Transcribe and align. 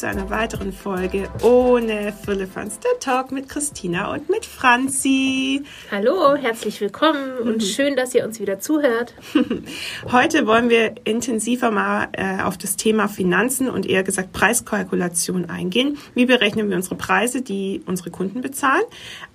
Zu 0.00 0.08
einer 0.08 0.30
weiteren 0.30 0.72
Folge 0.72 1.28
ohne 1.42 2.14
Firlefanz, 2.24 2.78
der 2.78 2.98
Talk 3.00 3.32
mit 3.32 3.50
Christina 3.50 4.10
und 4.10 4.30
mit 4.30 4.46
Franzi. 4.46 5.62
Hallo, 5.90 6.36
herzlich 6.36 6.80
willkommen 6.80 7.36
und 7.36 7.56
mhm. 7.56 7.60
schön, 7.60 7.96
dass 7.96 8.14
ihr 8.14 8.24
uns 8.24 8.40
wieder 8.40 8.60
zuhört. 8.60 9.12
Heute 10.10 10.46
wollen 10.46 10.70
wir 10.70 10.94
intensiver 11.04 11.70
mal 11.70 12.08
äh, 12.12 12.42
auf 12.42 12.56
das 12.56 12.76
Thema 12.76 13.08
Finanzen 13.08 13.68
und 13.68 13.84
eher 13.84 14.02
gesagt 14.02 14.32
Preiskalkulation 14.32 15.50
eingehen. 15.50 15.98
Wie 16.14 16.24
berechnen 16.24 16.70
wir 16.70 16.76
unsere 16.76 16.94
Preise, 16.94 17.42
die 17.42 17.82
unsere 17.84 18.10
Kunden 18.10 18.40
bezahlen? 18.40 18.84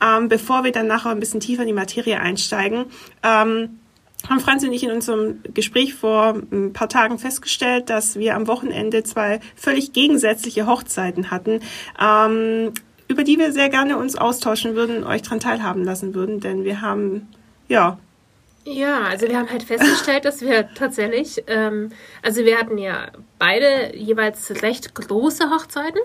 Ähm, 0.04 0.30
bevor 0.30 0.64
wir 0.64 0.72
dann 0.72 0.88
nachher 0.88 1.12
ein 1.12 1.20
bisschen 1.20 1.42
tiefer 1.42 1.62
in 1.62 1.68
die 1.68 1.74
Materie 1.74 2.20
einsteigen, 2.20 2.86
ähm, 3.22 3.82
haben 4.30 4.40
Franz 4.40 4.64
und 4.64 4.74
ich 4.74 4.84
in 4.84 4.92
unserem 4.92 5.42
Gespräch 5.54 5.94
vor 5.94 6.42
ein 6.52 6.74
paar 6.74 6.90
Tagen 6.90 7.20
festgestellt, 7.20 7.90
dass 7.90 8.18
wir 8.18 8.36
am 8.36 8.48
Wochenende 8.48 9.04
zwei 9.04 9.40
völlig 9.56 9.94
gegensätzliche 9.94 10.68
Hochzeiten 10.68 11.32
hatten, 11.32 11.62
ähm, 12.00 12.74
über 13.08 13.24
die 13.24 13.38
wir 13.38 13.52
sehr 13.52 13.70
gerne 13.70 13.98
uns 13.98 14.16
austauschen 14.16 14.76
würden, 14.76 15.04
euch 15.04 15.22
daran 15.22 15.40
teilhaben 15.40 15.84
lassen 15.84 16.16
würden, 16.16 16.40
denn 16.40 16.64
wir 16.64 16.82
haben, 16.82 17.28
ja. 17.68 18.00
Ja, 18.68 19.04
also 19.04 19.28
wir 19.28 19.38
haben 19.38 19.50
halt 19.52 19.62
festgestellt, 19.62 20.26
dass 20.26 20.42
wir 20.42 20.74
tatsächlich, 20.74 21.44
ähm, 21.46 21.92
also 22.24 22.44
wir 22.44 22.58
hatten 22.58 22.80
ja 22.80 23.12
beide 23.38 23.96
jeweils 23.96 24.64
recht 24.64 24.96
große 24.96 25.52
Hochzeiten 25.52 26.02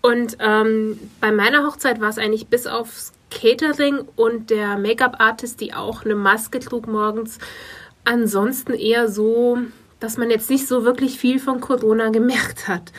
und 0.00 0.38
ähm, 0.40 0.98
bei 1.20 1.30
meiner 1.30 1.66
Hochzeit 1.66 2.00
war 2.00 2.08
es 2.08 2.16
eigentlich 2.16 2.46
bis 2.46 2.66
aufs 2.66 3.12
Catering 3.30 4.00
und 4.16 4.50
der 4.50 4.76
Make-up-Artist, 4.78 5.60
die 5.60 5.72
auch 5.74 6.04
eine 6.04 6.14
Maske 6.14 6.60
trug 6.60 6.86
morgens. 6.86 7.38
Ansonsten 8.04 8.74
eher 8.74 9.08
so, 9.08 9.58
dass 10.00 10.16
man 10.16 10.30
jetzt 10.30 10.50
nicht 10.50 10.66
so 10.66 10.84
wirklich 10.84 11.18
viel 11.18 11.38
von 11.38 11.60
Corona 11.60 12.10
gemerkt 12.10 12.68
hat. 12.68 12.92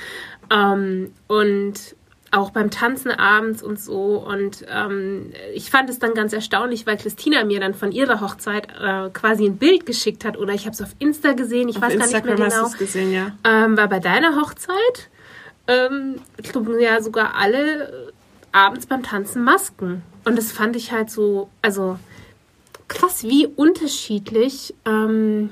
Ähm, 0.49 1.13
und 1.27 1.95
auch 2.31 2.51
beim 2.51 2.71
Tanzen 2.71 3.11
abends 3.11 3.61
und 3.61 3.79
so. 3.79 4.25
Und 4.25 4.65
ähm, 4.69 5.33
ich 5.53 5.69
fand 5.69 5.89
es 5.89 5.99
dann 5.99 6.13
ganz 6.13 6.31
erstaunlich, 6.31 6.87
weil 6.87 6.97
Christina 6.97 7.43
mir 7.43 7.59
dann 7.59 7.73
von 7.73 7.91
ihrer 7.91 8.21
Hochzeit 8.21 8.67
äh, 8.81 9.09
quasi 9.09 9.45
ein 9.45 9.57
Bild 9.57 9.85
geschickt 9.85 10.23
hat. 10.23 10.37
Oder 10.37 10.53
ich 10.53 10.65
habe 10.65 10.73
es 10.73 10.81
auf 10.81 10.95
Insta 10.99 11.33
gesehen, 11.33 11.67
ich 11.67 11.75
auf 11.75 11.83
weiß 11.83 11.95
Instagram 11.95 12.23
gar 12.23 12.31
nicht 12.31 12.39
mehr 12.39 12.49
genau. 12.49 12.65
Hast 12.67 12.79
gesehen, 12.79 13.11
ja. 13.11 13.33
Ähm, 13.43 13.75
war 13.75 13.89
bei 13.89 13.99
deiner 13.99 14.39
Hochzeit 14.39 15.09
ähm, 15.67 16.21
trugen 16.51 16.79
ja 16.79 17.01
sogar 17.01 17.35
alle 17.35 18.11
abends 18.51 18.85
beim 18.85 19.03
Tanzen 19.03 19.43
Masken. 19.43 20.03
Und 20.23 20.37
das 20.37 20.51
fand 20.51 20.75
ich 20.75 20.91
halt 20.91 21.09
so, 21.09 21.49
also 21.61 21.97
krass, 22.87 23.23
wie 23.23 23.47
unterschiedlich 23.47 24.73
ähm, 24.85 25.49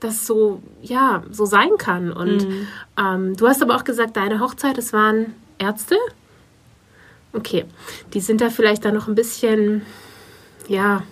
das 0.00 0.26
so, 0.26 0.62
ja, 0.82 1.22
so 1.30 1.44
sein 1.44 1.70
kann. 1.78 2.12
Und 2.12 2.48
mhm. 2.48 2.66
ähm, 2.98 3.36
du 3.36 3.46
hast 3.46 3.62
aber 3.62 3.76
auch 3.76 3.84
gesagt, 3.84 4.16
deine 4.16 4.40
Hochzeit, 4.40 4.76
das 4.76 4.92
waren 4.92 5.34
Ärzte? 5.58 5.96
Okay, 7.32 7.64
die 8.12 8.20
sind 8.20 8.40
da 8.40 8.50
vielleicht 8.50 8.84
dann 8.84 8.94
noch 8.94 9.06
ein 9.06 9.14
bisschen, 9.14 9.82
ja, 10.66 11.02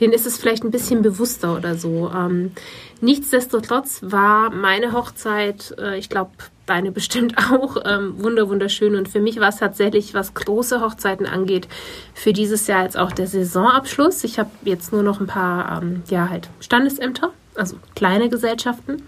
denen 0.00 0.12
ist 0.12 0.26
es 0.26 0.38
vielleicht 0.38 0.64
ein 0.64 0.70
bisschen 0.70 1.02
bewusster 1.02 1.56
oder 1.56 1.74
so. 1.76 2.10
Ähm, 2.14 2.52
nichtsdestotrotz 3.00 4.00
war 4.02 4.50
meine 4.50 4.92
Hochzeit, 4.92 5.74
äh, 5.78 5.98
ich 5.98 6.08
glaube, 6.08 6.30
deine 6.66 6.92
bestimmt 6.92 7.36
auch, 7.38 7.76
ähm, 7.84 8.14
wunder 8.22 8.48
wunderschön. 8.48 8.96
Und 8.96 9.08
für 9.08 9.20
mich 9.20 9.40
war 9.40 9.48
es 9.48 9.56
tatsächlich, 9.56 10.14
was 10.14 10.34
große 10.34 10.80
Hochzeiten 10.80 11.26
angeht, 11.26 11.68
für 12.14 12.32
dieses 12.32 12.66
Jahr 12.66 12.84
jetzt 12.84 12.98
auch 12.98 13.12
der 13.12 13.26
Saisonabschluss. 13.26 14.24
Ich 14.24 14.38
habe 14.38 14.50
jetzt 14.64 14.92
nur 14.92 15.02
noch 15.02 15.20
ein 15.20 15.26
paar, 15.26 15.80
ähm, 15.80 16.02
ja, 16.08 16.28
halt 16.28 16.48
Standesämter, 16.60 17.32
also 17.54 17.76
kleine 17.94 18.28
Gesellschaften. 18.28 19.02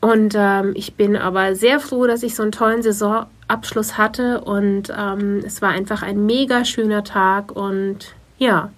Und 0.00 0.34
ähm, 0.36 0.72
ich 0.74 0.94
bin 0.94 1.16
aber 1.16 1.54
sehr 1.54 1.80
froh, 1.80 2.06
dass 2.06 2.22
ich 2.22 2.36
so 2.36 2.42
einen 2.42 2.52
tollen 2.52 2.82
Saisonabschluss 2.82 3.96
hatte. 3.96 4.42
Und 4.42 4.92
ähm, 4.96 5.42
es 5.46 5.62
war 5.62 5.70
einfach 5.70 6.02
ein 6.02 6.26
mega 6.26 6.66
schöner 6.66 7.04
Tag. 7.04 7.52
Und 7.52 8.14
ja, 8.36 8.70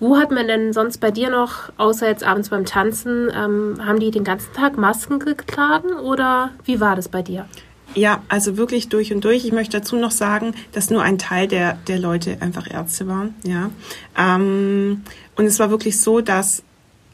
wo 0.00 0.16
hat 0.16 0.30
man 0.30 0.46
denn 0.46 0.72
sonst 0.72 0.98
bei 0.98 1.10
dir 1.10 1.30
noch, 1.30 1.70
außer 1.76 2.08
jetzt 2.08 2.24
abends 2.24 2.48
beim 2.50 2.64
Tanzen, 2.64 3.30
ähm, 3.34 3.78
haben 3.84 4.00
die 4.00 4.10
den 4.10 4.24
ganzen 4.24 4.52
Tag 4.52 4.78
Masken 4.78 5.18
getragen 5.18 5.92
oder 5.94 6.50
wie 6.64 6.80
war 6.80 6.96
das 6.96 7.08
bei 7.08 7.22
dir? 7.22 7.46
Ja, 7.94 8.22
also 8.28 8.56
wirklich 8.56 8.88
durch 8.88 9.12
und 9.12 9.24
durch. 9.24 9.44
Ich 9.44 9.52
möchte 9.52 9.78
dazu 9.78 9.96
noch 9.96 10.10
sagen, 10.10 10.54
dass 10.72 10.90
nur 10.90 11.02
ein 11.02 11.18
Teil 11.18 11.48
der, 11.48 11.78
der 11.88 11.98
Leute 11.98 12.36
einfach 12.40 12.70
Ärzte 12.70 13.08
waren. 13.08 13.34
Ja. 13.44 13.70
Ähm, 14.16 15.02
und 15.36 15.46
es 15.46 15.58
war 15.58 15.70
wirklich 15.70 16.00
so, 16.00 16.20
dass 16.20 16.62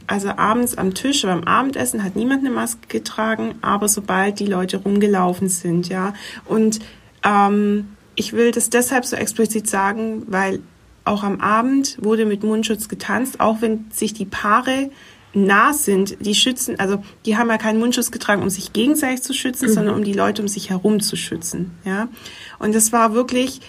also 0.06 0.28
abends 0.30 0.76
am 0.76 0.92
Tisch 0.92 1.22
beim 1.22 1.44
Abendessen 1.44 2.02
hat 2.04 2.16
niemand 2.16 2.40
eine 2.40 2.50
Maske 2.50 2.86
getragen, 2.88 3.54
aber 3.62 3.88
sobald 3.88 4.38
die 4.38 4.46
Leute 4.46 4.78
rumgelaufen 4.78 5.48
sind, 5.48 5.88
ja. 5.88 6.12
Und 6.44 6.80
ähm, 7.22 7.88
ich 8.14 8.32
will 8.32 8.50
das 8.50 8.68
deshalb 8.70 9.04
so 9.04 9.16
explizit 9.16 9.68
sagen, 9.68 10.24
weil 10.26 10.60
auch 11.04 11.22
am 11.22 11.40
Abend 11.40 11.98
wurde 12.00 12.24
mit 12.24 12.42
Mundschutz 12.42 12.88
getanzt, 12.88 13.40
auch 13.40 13.60
wenn 13.60 13.86
sich 13.90 14.14
die 14.14 14.24
Paare 14.24 14.90
nah 15.34 15.72
sind, 15.72 16.16
die 16.24 16.34
schützen, 16.34 16.78
also 16.78 17.02
die 17.26 17.36
haben 17.36 17.48
ja 17.48 17.58
keinen 17.58 17.80
Mundschutz 17.80 18.10
getragen, 18.10 18.42
um 18.42 18.50
sich 18.50 18.72
gegenseitig 18.72 19.22
zu 19.22 19.34
schützen, 19.34 19.68
mhm. 19.68 19.72
sondern 19.72 19.94
um 19.96 20.04
die 20.04 20.12
Leute 20.12 20.42
um 20.42 20.48
sich 20.48 20.70
herum 20.70 21.00
zu 21.00 21.16
schützen, 21.16 21.72
ja. 21.84 22.08
Und 22.58 22.74
das 22.74 22.92
war 22.92 23.14
wirklich 23.14 23.60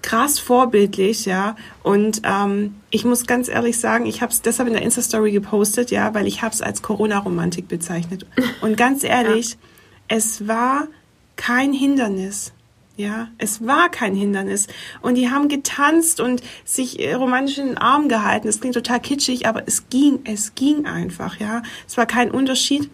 krass 0.00 0.38
vorbildlich, 0.38 1.26
ja. 1.26 1.56
Und 1.82 2.22
ähm, 2.24 2.76
ich 2.90 3.04
muss 3.04 3.26
ganz 3.26 3.48
ehrlich 3.48 3.78
sagen, 3.78 4.06
ich 4.06 4.22
habe 4.22 4.32
es 4.32 4.40
deshalb 4.40 4.68
in 4.68 4.74
der 4.74 4.82
Insta-Story 4.82 5.30
gepostet, 5.30 5.90
ja, 5.90 6.14
weil 6.14 6.26
ich 6.26 6.42
habe 6.42 6.54
es 6.54 6.62
als 6.62 6.82
Corona-Romantik 6.82 7.68
bezeichnet. 7.68 8.26
Und 8.62 8.76
ganz 8.76 9.04
ehrlich, 9.04 9.50
ja. 9.50 9.56
es 10.08 10.48
war 10.48 10.88
kein 11.36 11.72
Hindernis. 11.72 12.53
Ja, 12.96 13.28
es 13.38 13.66
war 13.66 13.88
kein 13.88 14.14
Hindernis. 14.14 14.68
Und 15.00 15.16
die 15.16 15.28
haben 15.28 15.48
getanzt 15.48 16.20
und 16.20 16.42
sich 16.64 17.00
äh, 17.00 17.14
romantisch 17.14 17.58
in 17.58 17.66
den 17.66 17.78
Arm 17.78 18.08
gehalten. 18.08 18.46
Das 18.46 18.60
klingt 18.60 18.74
total 18.74 19.00
kitschig, 19.00 19.48
aber 19.48 19.64
es 19.66 19.88
ging, 19.88 20.20
es 20.24 20.54
ging 20.54 20.86
einfach, 20.86 21.40
ja. 21.40 21.62
Es 21.88 21.96
war 21.96 22.06
kein 22.06 22.30
Unterschied. 22.30 22.88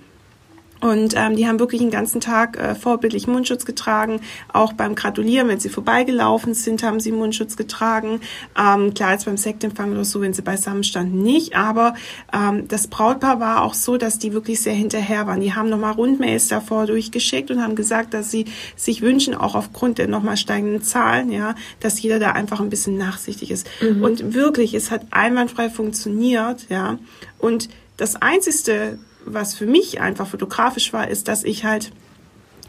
Und 0.80 1.14
ähm, 1.16 1.36
die 1.36 1.46
haben 1.46 1.58
wirklich 1.58 1.80
den 1.80 1.90
ganzen 1.90 2.20
Tag 2.20 2.58
äh, 2.58 2.74
vorbildlich 2.74 3.26
Mundschutz 3.26 3.64
getragen. 3.64 4.20
Auch 4.52 4.72
beim 4.72 4.94
Gratulieren, 4.94 5.48
wenn 5.48 5.60
sie 5.60 5.68
vorbeigelaufen 5.68 6.54
sind, 6.54 6.82
haben 6.82 7.00
sie 7.00 7.12
Mundschutz 7.12 7.56
getragen. 7.56 8.20
Ähm, 8.58 8.94
klar, 8.94 9.12
jetzt 9.12 9.26
beim 9.26 9.36
Sektempfang 9.36 9.92
oder 9.92 10.04
so, 10.04 10.20
wenn 10.20 10.32
sie 10.32 10.42
beisammen 10.42 10.84
standen, 10.84 11.22
nicht. 11.22 11.54
Aber 11.54 11.94
ähm, 12.32 12.66
das 12.68 12.86
Brautpaar 12.88 13.40
war 13.40 13.62
auch 13.62 13.74
so, 13.74 13.98
dass 13.98 14.18
die 14.18 14.32
wirklich 14.32 14.62
sehr 14.62 14.72
hinterher 14.72 15.26
waren. 15.26 15.40
Die 15.40 15.54
haben 15.54 15.68
nochmal 15.68 15.92
Rundmails 15.92 16.48
davor 16.48 16.86
durchgeschickt 16.86 17.50
und 17.50 17.62
haben 17.62 17.74
gesagt, 17.74 18.14
dass 18.14 18.30
sie 18.30 18.46
sich 18.76 19.02
wünschen, 19.02 19.34
auch 19.34 19.54
aufgrund 19.54 19.98
der 19.98 20.08
nochmal 20.08 20.36
steigenden 20.36 20.82
Zahlen, 20.82 21.30
ja, 21.30 21.54
dass 21.80 22.00
jeder 22.00 22.18
da 22.18 22.32
einfach 22.32 22.60
ein 22.60 22.70
bisschen 22.70 22.96
nachsichtig 22.96 23.50
ist. 23.50 23.68
Mhm. 23.82 24.02
Und 24.02 24.34
wirklich, 24.34 24.74
es 24.74 24.90
hat 24.90 25.02
einwandfrei 25.10 25.68
funktioniert, 25.68 26.66
ja. 26.70 26.98
Und 27.38 27.68
das 27.96 28.16
Einzigste, 28.16 28.98
was 29.24 29.54
für 29.54 29.66
mich 29.66 30.00
einfach 30.00 30.26
fotografisch 30.26 30.92
war, 30.92 31.08
ist, 31.08 31.28
dass 31.28 31.44
ich 31.44 31.64
halt 31.64 31.92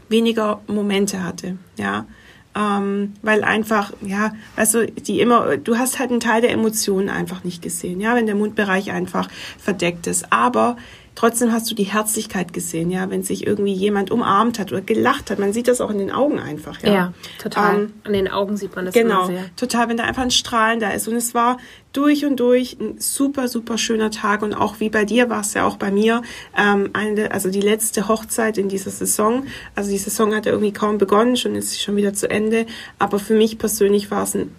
weniger 0.08 0.60
Momente 0.66 1.24
hatte, 1.24 1.56
ja. 1.76 2.06
Ähm, 2.54 3.14
weil 3.22 3.44
einfach, 3.44 3.94
ja, 4.02 4.34
also 4.56 4.84
die 4.84 5.20
immer, 5.20 5.56
du 5.56 5.78
hast 5.78 5.98
halt 5.98 6.10
einen 6.10 6.20
Teil 6.20 6.42
der 6.42 6.50
Emotionen 6.50 7.08
einfach 7.08 7.44
nicht 7.44 7.62
gesehen, 7.62 7.98
ja, 7.98 8.14
wenn 8.14 8.26
der 8.26 8.34
Mundbereich 8.34 8.90
einfach 8.90 9.30
verdeckt 9.58 10.06
ist. 10.06 10.30
Aber 10.34 10.76
Trotzdem 11.14 11.52
hast 11.52 11.70
du 11.70 11.74
die 11.74 11.84
Herzlichkeit 11.84 12.52
gesehen, 12.52 12.90
ja, 12.90 13.10
wenn 13.10 13.22
sich 13.22 13.46
irgendwie 13.46 13.72
jemand 13.72 14.10
umarmt 14.10 14.58
hat 14.58 14.72
oder 14.72 14.80
gelacht 14.80 15.30
hat. 15.30 15.38
Man 15.38 15.52
sieht 15.52 15.68
das 15.68 15.80
auch 15.82 15.90
in 15.90 15.98
den 15.98 16.10
Augen 16.10 16.38
einfach, 16.38 16.82
ja. 16.82 16.92
Ja, 16.92 17.14
total. 17.40 17.74
Ähm, 17.74 17.92
An 18.04 18.12
den 18.14 18.28
Augen 18.28 18.56
sieht 18.56 18.74
man 18.74 18.86
das 18.86 18.94
genau, 18.94 19.26
sehr. 19.26 19.44
total, 19.56 19.88
wenn 19.88 19.98
da 19.98 20.04
einfach 20.04 20.22
ein 20.22 20.30
Strahlen 20.30 20.80
da 20.80 20.90
ist. 20.90 21.08
Und 21.08 21.16
es 21.16 21.34
war 21.34 21.58
durch 21.92 22.24
und 22.24 22.40
durch 22.40 22.78
ein 22.80 22.98
super, 22.98 23.48
super 23.48 23.76
schöner 23.76 24.10
Tag. 24.10 24.42
Und 24.42 24.54
auch 24.54 24.80
wie 24.80 24.88
bei 24.88 25.04
dir 25.04 25.28
war 25.28 25.42
es 25.42 25.52
ja 25.52 25.66
auch 25.66 25.76
bei 25.76 25.90
mir, 25.90 26.22
ähm, 26.56 26.90
eine, 26.94 27.30
also 27.30 27.50
die 27.50 27.60
letzte 27.60 28.08
Hochzeit 28.08 28.56
in 28.56 28.68
dieser 28.70 28.90
Saison. 28.90 29.44
Also 29.74 29.90
die 29.90 29.98
Saison 29.98 30.34
hat 30.34 30.46
ja 30.46 30.52
irgendwie 30.52 30.72
kaum 30.72 30.96
begonnen, 30.96 31.36
schon 31.36 31.54
ist 31.54 31.72
sie 31.72 31.78
schon 31.78 31.96
wieder 31.96 32.14
zu 32.14 32.30
Ende. 32.30 32.64
Aber 32.98 33.18
für 33.18 33.34
mich 33.34 33.58
persönlich 33.58 34.10
war 34.10 34.22
es 34.22 34.34
ein 34.34 34.50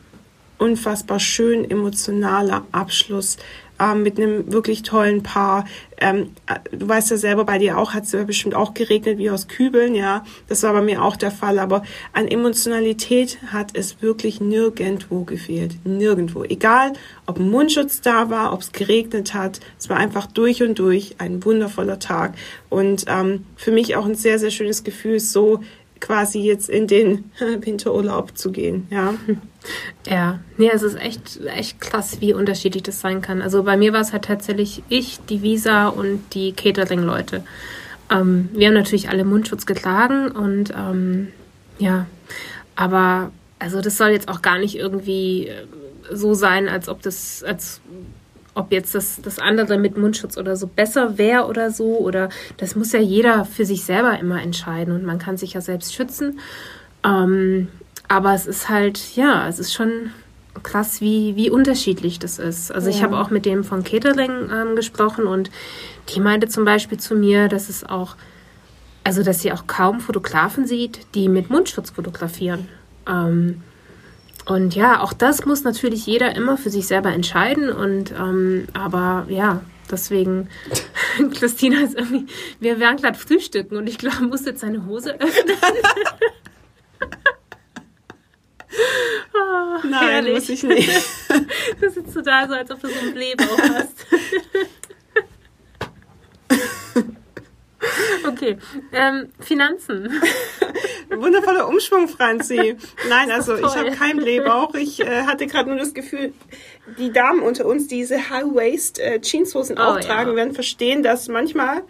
unfassbar 0.60 1.20
schön 1.20 1.70
emotionaler 1.70 2.66
Abschluss 2.72 3.38
ähm, 3.91 4.03
mit 4.03 4.18
einem 4.18 4.51
wirklich 4.51 4.83
tollen 4.83 5.24
Paar. 5.24 5.65
Ähm, 5.97 6.31
äh, 6.47 6.75
du 6.75 6.88
weißt 6.88 7.12
ja 7.12 7.18
selber, 7.18 7.45
bei 7.45 7.57
dir 7.57 7.77
auch 7.77 7.94
hat 7.94 8.03
es 8.03 8.12
ja 8.12 8.24
bestimmt 8.24 8.56
auch 8.56 8.74
geregnet 8.74 9.18
wie 9.18 9.30
aus 9.30 9.47
Kübeln, 9.47 9.95
ja. 9.95 10.24
Das 10.47 10.63
war 10.63 10.74
bei 10.74 10.81
mir 10.81 11.03
auch 11.03 11.15
der 11.15 11.31
Fall. 11.31 11.59
Aber 11.59 11.83
an 12.13 12.27
Emotionalität 12.27 13.38
hat 13.47 13.71
es 13.74 14.01
wirklich 14.01 14.41
nirgendwo 14.41 15.24
gefehlt. 15.24 15.85
Nirgendwo. 15.85 16.44
Egal, 16.44 16.94
ob 17.25 17.39
ein 17.39 17.50
Mundschutz 17.50 18.01
da 18.01 18.30
war, 18.30 18.53
ob 18.53 18.62
es 18.62 18.71
geregnet 18.71 19.33
hat. 19.33 19.59
Es 19.80 19.89
war 19.89 19.97
einfach 19.97 20.27
durch 20.27 20.63
und 20.63 20.80
durch 20.80 21.15
ein 21.19 21.44
wundervoller 21.44 22.00
Tag. 22.00 22.35
Und 22.69 23.06
ähm, 23.07 23.45
für 23.56 23.71
mich 23.71 23.95
auch 23.95 24.06
ein 24.06 24.15
sehr, 24.15 24.39
sehr 24.39 24.51
schönes 24.51 24.83
Gefühl, 24.83 25.19
so 25.19 25.62
quasi 26.04 26.40
jetzt 26.40 26.70
in 26.70 26.86
den 26.86 27.32
Winterurlaub 27.62 28.38
zu 28.38 28.52
gehen, 28.52 28.88
ja. 28.92 29.14
Ja, 30.06 30.40
nee, 30.58 30.70
es 30.72 30.84
ist 30.84 31.00
echt, 31.00 31.40
echt 31.46 31.80
krass, 31.80 32.20
wie 32.20 32.34
unterschiedlich 32.34 32.84
das 32.84 33.00
sein 33.00 33.22
kann. 33.22 33.42
Also 33.42 33.64
bei 33.64 33.78
mir 33.78 33.94
war 33.94 34.02
es 34.02 34.12
halt 34.12 34.26
tatsächlich 34.26 34.84
ich, 34.90 35.20
die 35.30 35.42
Visa 35.42 35.88
und 35.88 36.22
die 36.34 36.52
Catering-Leute. 36.52 37.46
Ähm, 38.12 38.50
wir 38.52 38.68
haben 38.68 38.74
natürlich 38.74 39.08
alle 39.08 39.24
Mundschutz 39.24 39.66
getragen 39.66 40.30
und 40.32 40.74
ähm, 40.78 41.30
ja, 41.80 42.06
aber 42.76 43.32
also 43.58 43.80
das 43.80 43.98
soll 43.98 44.10
jetzt 44.10 44.28
auch 44.28 44.42
gar 44.42 44.60
nicht 44.60 44.76
irgendwie 44.76 45.48
äh, 45.48 45.66
so 46.12 46.34
sein, 46.34 46.68
als 46.68 46.90
ob 46.90 47.02
das, 47.02 47.44
als 47.44 47.80
ob 48.56 48.72
jetzt 48.72 48.94
das, 48.96 49.22
das 49.22 49.40
andere 49.40 49.78
mit 49.78 49.98
Mundschutz 49.98 50.38
oder 50.38 50.56
so 50.56 50.68
besser 50.68 51.18
wäre 51.18 51.48
oder 51.48 51.72
so. 51.72 51.98
Oder 51.98 52.30
das 52.58 52.76
muss 52.76 52.92
ja 52.92 53.00
jeder 53.00 53.46
für 53.46 53.66
sich 53.66 53.84
selber 53.84 54.20
immer 54.20 54.42
entscheiden 54.42 54.94
und 54.94 55.04
man 55.04 55.20
kann 55.20 55.38
sich 55.38 55.54
ja 55.54 55.62
selbst 55.62 55.94
schützen. 55.94 56.40
Ähm, 57.04 57.68
aber 58.08 58.34
es 58.34 58.46
ist 58.46 58.70
halt, 58.70 59.16
ja, 59.16 59.48
es 59.48 59.60
ist 59.60 59.74
schon 59.74 60.12
krass, 60.62 61.02
wie, 61.02 61.36
wie 61.36 61.50
unterschiedlich 61.50 62.20
das 62.20 62.38
ist. 62.38 62.72
Also 62.72 62.90
ja. 62.90 62.96
ich 62.96 63.04
habe 63.04 63.18
auch 63.18 63.32
mit 63.32 63.46
dem 63.46 63.64
von 63.64 63.84
Catering 63.84 64.50
ähm, 64.52 64.76
gesprochen 64.76 65.26
und 65.26 65.50
die 66.10 66.20
meinte 66.20 66.48
zum 66.48 66.64
Beispiel 66.64 67.00
zu 67.00 67.16
mir, 67.16 67.48
dass 67.48 67.70
es 67.70 67.84
auch, 67.84 68.16
also 69.04 69.24
dass 69.24 69.42
sie 69.42 69.52
auch 69.52 69.66
kaum 69.66 70.00
Fotografen 70.00 70.68
sieht, 70.68 71.00
die 71.16 71.28
mit 71.28 71.50
Mundschutz 71.50 71.90
fotografieren. 71.90 72.68
Ähm, 73.08 73.64
und 74.45 74.75
ja, 74.75 75.01
auch 75.01 75.13
das 75.13 75.45
muss 75.45 75.63
natürlich 75.63 76.06
jeder 76.06 76.36
immer 76.36 76.57
für 76.57 76.69
sich 76.69 76.88
selber 76.88 77.13
entscheiden. 77.13 77.69
Und 77.69 78.12
ähm, 78.12 78.68
aber 78.74 79.25
ja, 79.30 79.62
deswegen, 79.90 80.50
Christina 81.34 81.81
ist 81.81 81.95
irgendwie, 81.95 82.25
wir 82.60 82.80
werden 82.80 82.98
gerade 82.98 83.18
frühstücken 83.18 83.78
und 83.78 83.88
ich 83.88 83.98
glaube, 83.98 84.24
muss 84.28 84.45
jetzt 84.45 84.62
seine 84.62 84.86
Hose 84.86 85.19
öffnen. 85.19 85.57
oh, 89.34 89.78
Nein, 89.88 90.10
herrlich. 90.10 90.34
muss 90.34 90.50
ich 90.50 90.63
nicht. 90.63 90.90
das 91.80 91.98
ist 91.98 92.13
total 92.13 92.48
so, 92.50 92.56
als 92.56 92.69
ob 92.72 92.81
du 92.81 92.88
so 92.88 93.00
ein 93.00 93.13
Blähbauch 93.13 93.60
hast. 93.75 94.06
Okay, 98.25 98.57
ähm, 98.92 99.30
Finanzen. 99.40 100.10
Wundervoller 101.19 101.68
Umschwung, 101.68 102.07
Franzi. 102.07 102.75
Nein, 103.10 103.31
also 103.31 103.56
ich 103.56 103.75
habe 103.75 103.92
keinen 103.92 104.19
Blähbauch. 104.19 104.75
Ich 104.75 105.00
äh, 105.00 105.24
hatte 105.24 105.48
gerade 105.48 105.69
nur 105.69 105.80
das 105.80 105.94
Gefühl, 105.94 106.33
die 106.98 107.12
Damen 107.12 107.42
unter 107.42 107.65
uns, 107.65 107.88
die 107.88 107.98
diese 107.98 108.30
High-Waist-Jeanshosen 108.30 109.77
äh, 109.77 109.80
auch 109.80 109.98
oh, 109.98 110.00
tragen, 110.00 110.31
ja. 110.31 110.36
werden 110.36 110.54
verstehen, 110.54 111.04
dass 111.04 111.30
manchmal 111.30 111.83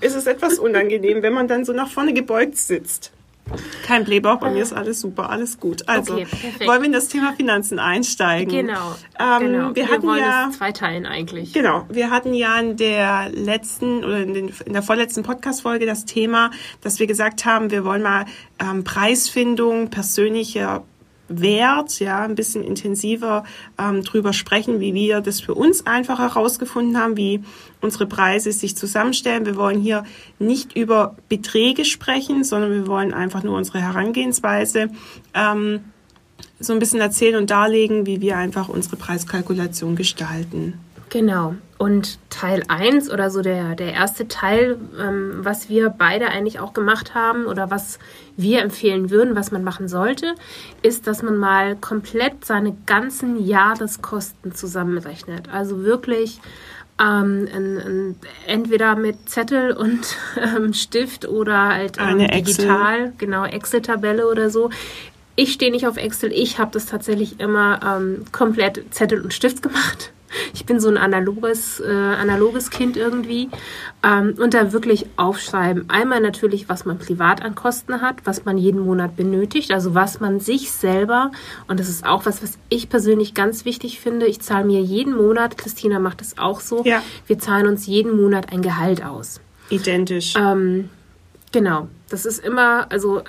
ist 0.00 0.14
es 0.14 0.26
etwas 0.26 0.58
unangenehm, 0.58 1.22
wenn 1.22 1.32
man 1.32 1.48
dann 1.48 1.64
so 1.64 1.72
nach 1.72 1.88
vorne 1.88 2.12
gebeugt 2.12 2.56
sitzt. 2.56 3.12
Kein 3.84 4.04
Blähbauch, 4.04 4.36
bei 4.36 4.50
mir 4.50 4.62
ist 4.62 4.72
alles 4.72 5.00
super, 5.00 5.30
alles 5.30 5.60
gut. 5.60 5.88
Also 5.88 6.14
okay, 6.14 6.26
wollen 6.64 6.80
wir 6.80 6.86
in 6.86 6.92
das 6.92 7.08
Thema 7.08 7.32
Finanzen 7.32 7.78
einsteigen. 7.78 8.66
Genau. 8.66 8.96
Ähm, 9.18 9.40
genau. 9.40 9.68
Wir, 9.68 9.76
wir 9.76 9.88
hatten 9.88 10.08
ja 10.16 10.48
es 10.50 10.58
zweiteilen 10.58 11.06
eigentlich. 11.06 11.52
Genau. 11.52 11.84
Wir 11.88 12.10
hatten 12.10 12.34
ja 12.34 12.58
in 12.58 12.76
der 12.76 13.30
letzten 13.30 14.04
oder 14.04 14.18
in, 14.18 14.34
den, 14.34 14.52
in 14.64 14.72
der 14.72 14.82
vorletzten 14.82 15.22
Podcast-Folge 15.22 15.86
das 15.86 16.04
Thema, 16.04 16.50
dass 16.80 16.98
wir 16.98 17.06
gesagt 17.06 17.44
haben, 17.44 17.70
wir 17.70 17.84
wollen 17.84 18.02
mal 18.02 18.24
ähm, 18.58 18.82
Preisfindung, 18.82 19.90
persönliche 19.90 20.82
Wert, 21.28 21.98
ja, 21.98 22.22
ein 22.22 22.34
bisschen 22.34 22.62
intensiver 22.62 23.44
ähm, 23.78 24.02
drüber 24.02 24.32
sprechen, 24.32 24.80
wie 24.80 24.94
wir 24.94 25.20
das 25.20 25.40
für 25.40 25.54
uns 25.54 25.86
einfach 25.86 26.18
herausgefunden 26.18 26.98
haben, 26.98 27.16
wie 27.16 27.42
unsere 27.80 28.06
Preise 28.06 28.52
sich 28.52 28.76
zusammenstellen. 28.76 29.46
Wir 29.46 29.56
wollen 29.56 29.80
hier 29.80 30.04
nicht 30.38 30.76
über 30.76 31.16
Beträge 31.28 31.84
sprechen, 31.84 32.44
sondern 32.44 32.72
wir 32.72 32.86
wollen 32.86 33.12
einfach 33.12 33.42
nur 33.42 33.56
unsere 33.56 33.80
Herangehensweise 33.80 34.90
ähm, 35.34 35.80
so 36.58 36.72
ein 36.72 36.78
bisschen 36.78 37.00
erzählen 37.00 37.36
und 37.36 37.50
darlegen, 37.50 38.06
wie 38.06 38.20
wir 38.20 38.36
einfach 38.36 38.68
unsere 38.68 38.96
Preiskalkulation 38.96 39.96
gestalten. 39.96 40.74
Genau. 41.10 41.56
Und 41.78 42.18
Teil 42.30 42.62
1 42.68 43.10
oder 43.10 43.30
so 43.30 43.42
der, 43.42 43.74
der 43.74 43.92
erste 43.92 44.28
Teil, 44.28 44.78
ähm, 44.98 45.40
was 45.40 45.68
wir 45.68 45.90
beide 45.90 46.28
eigentlich 46.28 46.58
auch 46.58 46.72
gemacht 46.72 47.14
haben 47.14 47.44
oder 47.44 47.70
was 47.70 47.98
wir 48.36 48.62
empfehlen 48.62 49.10
würden, 49.10 49.36
was 49.36 49.50
man 49.50 49.62
machen 49.62 49.86
sollte, 49.86 50.34
ist, 50.80 51.06
dass 51.06 51.22
man 51.22 51.36
mal 51.36 51.76
komplett 51.76 52.46
seine 52.46 52.74
ganzen 52.86 53.44
Jahreskosten 53.44 54.54
zusammenrechnet. 54.54 55.50
Also 55.52 55.82
wirklich 55.84 56.40
ähm, 56.98 57.46
in, 57.46 57.76
in, 57.76 58.16
entweder 58.46 58.96
mit 58.96 59.28
Zettel 59.28 59.72
und 59.72 60.16
ähm, 60.56 60.72
Stift 60.72 61.28
oder 61.28 61.68
halt 61.68 61.98
ähm, 61.98 62.18
digital, 62.18 62.94
Excel. 62.94 63.12
genau, 63.18 63.44
Excel-Tabelle 63.44 64.26
oder 64.28 64.48
so. 64.48 64.70
Ich 65.38 65.52
stehe 65.52 65.70
nicht 65.70 65.86
auf 65.86 65.98
Excel, 65.98 66.32
ich 66.32 66.58
habe 66.58 66.70
das 66.72 66.86
tatsächlich 66.86 67.38
immer 67.38 67.80
ähm, 67.84 68.24
komplett 68.32 68.82
Zettel 68.94 69.20
und 69.20 69.34
Stift 69.34 69.62
gemacht 69.62 70.12
ich 70.54 70.66
bin 70.66 70.80
so 70.80 70.88
ein 70.88 70.96
analoges, 70.96 71.80
äh, 71.80 71.90
analoges 71.90 72.70
Kind 72.70 72.96
irgendwie. 72.96 73.48
Ähm, 74.02 74.34
und 74.38 74.54
da 74.54 74.72
wirklich 74.72 75.06
aufschreiben. 75.16 75.88
Einmal 75.88 76.20
natürlich, 76.20 76.68
was 76.68 76.84
man 76.84 76.98
privat 76.98 77.42
an 77.42 77.54
Kosten 77.54 78.00
hat, 78.00 78.16
was 78.24 78.44
man 78.44 78.58
jeden 78.58 78.80
Monat 78.80 79.16
benötigt, 79.16 79.72
also 79.72 79.94
was 79.94 80.20
man 80.20 80.40
sich 80.40 80.70
selber, 80.70 81.32
und 81.68 81.80
das 81.80 81.88
ist 81.88 82.06
auch 82.06 82.26
was, 82.26 82.42
was 82.42 82.58
ich 82.68 82.88
persönlich 82.88 83.34
ganz 83.34 83.64
wichtig 83.64 84.00
finde. 84.00 84.26
Ich 84.26 84.40
zahle 84.40 84.64
mir 84.64 84.80
jeden 84.80 85.16
Monat, 85.16 85.58
Christina 85.58 85.98
macht 85.98 86.20
es 86.20 86.38
auch 86.38 86.60
so, 86.60 86.84
ja. 86.84 87.02
wir 87.26 87.38
zahlen 87.38 87.66
uns 87.66 87.86
jeden 87.86 88.16
Monat 88.20 88.52
ein 88.52 88.62
Gehalt 88.62 89.04
aus. 89.04 89.40
Identisch. 89.70 90.34
Ähm, 90.36 90.90
genau. 91.52 91.88
Das 92.08 92.24
ist 92.24 92.44
immer, 92.44 92.90
also 92.92 93.22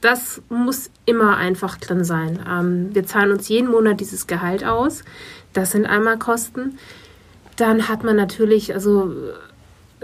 das 0.00 0.42
muss 0.48 0.90
immer 1.04 1.36
einfach 1.36 1.76
drin 1.76 2.04
sein. 2.04 2.40
Ähm, 2.48 2.94
wir 2.94 3.04
zahlen 3.06 3.32
uns 3.32 3.48
jeden 3.48 3.70
Monat 3.70 4.00
dieses 4.00 4.26
Gehalt 4.26 4.64
aus. 4.64 5.02
Das 5.52 5.72
sind 5.72 5.86
einmal 5.86 6.18
Kosten. 6.18 6.78
Dann 7.56 7.88
hat 7.88 8.04
man 8.04 8.16
natürlich, 8.16 8.72
also 8.72 9.12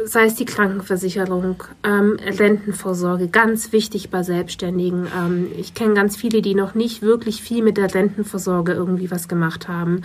sei 0.04 0.26
es 0.26 0.34
die 0.34 0.44
Krankenversicherung, 0.44 1.62
ähm, 1.82 2.18
Rentenvorsorge, 2.22 3.28
ganz 3.28 3.72
wichtig 3.72 4.10
bei 4.10 4.22
Selbstständigen. 4.22 5.06
Ähm, 5.16 5.48
ich 5.56 5.74
kenne 5.74 5.94
ganz 5.94 6.16
viele, 6.16 6.42
die 6.42 6.54
noch 6.54 6.74
nicht 6.74 7.00
wirklich 7.00 7.42
viel 7.42 7.62
mit 7.62 7.78
der 7.78 7.94
Rentenvorsorge 7.94 8.72
irgendwie 8.72 9.10
was 9.10 9.28
gemacht 9.28 9.68
haben. 9.68 10.02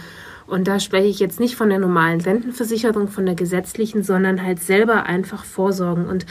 Und 0.48 0.68
da 0.68 0.80
spreche 0.80 1.08
ich 1.08 1.20
jetzt 1.20 1.40
nicht 1.40 1.56
von 1.56 1.70
der 1.70 1.80
normalen 1.80 2.22
Rentenversicherung, 2.22 3.10
von 3.10 3.26
der 3.26 3.36
gesetzlichen, 3.36 4.04
sondern 4.04 4.44
halt 4.44 4.62
selber 4.62 5.06
einfach 5.06 5.44
vorsorgen. 5.44 6.06
Und 6.06 6.26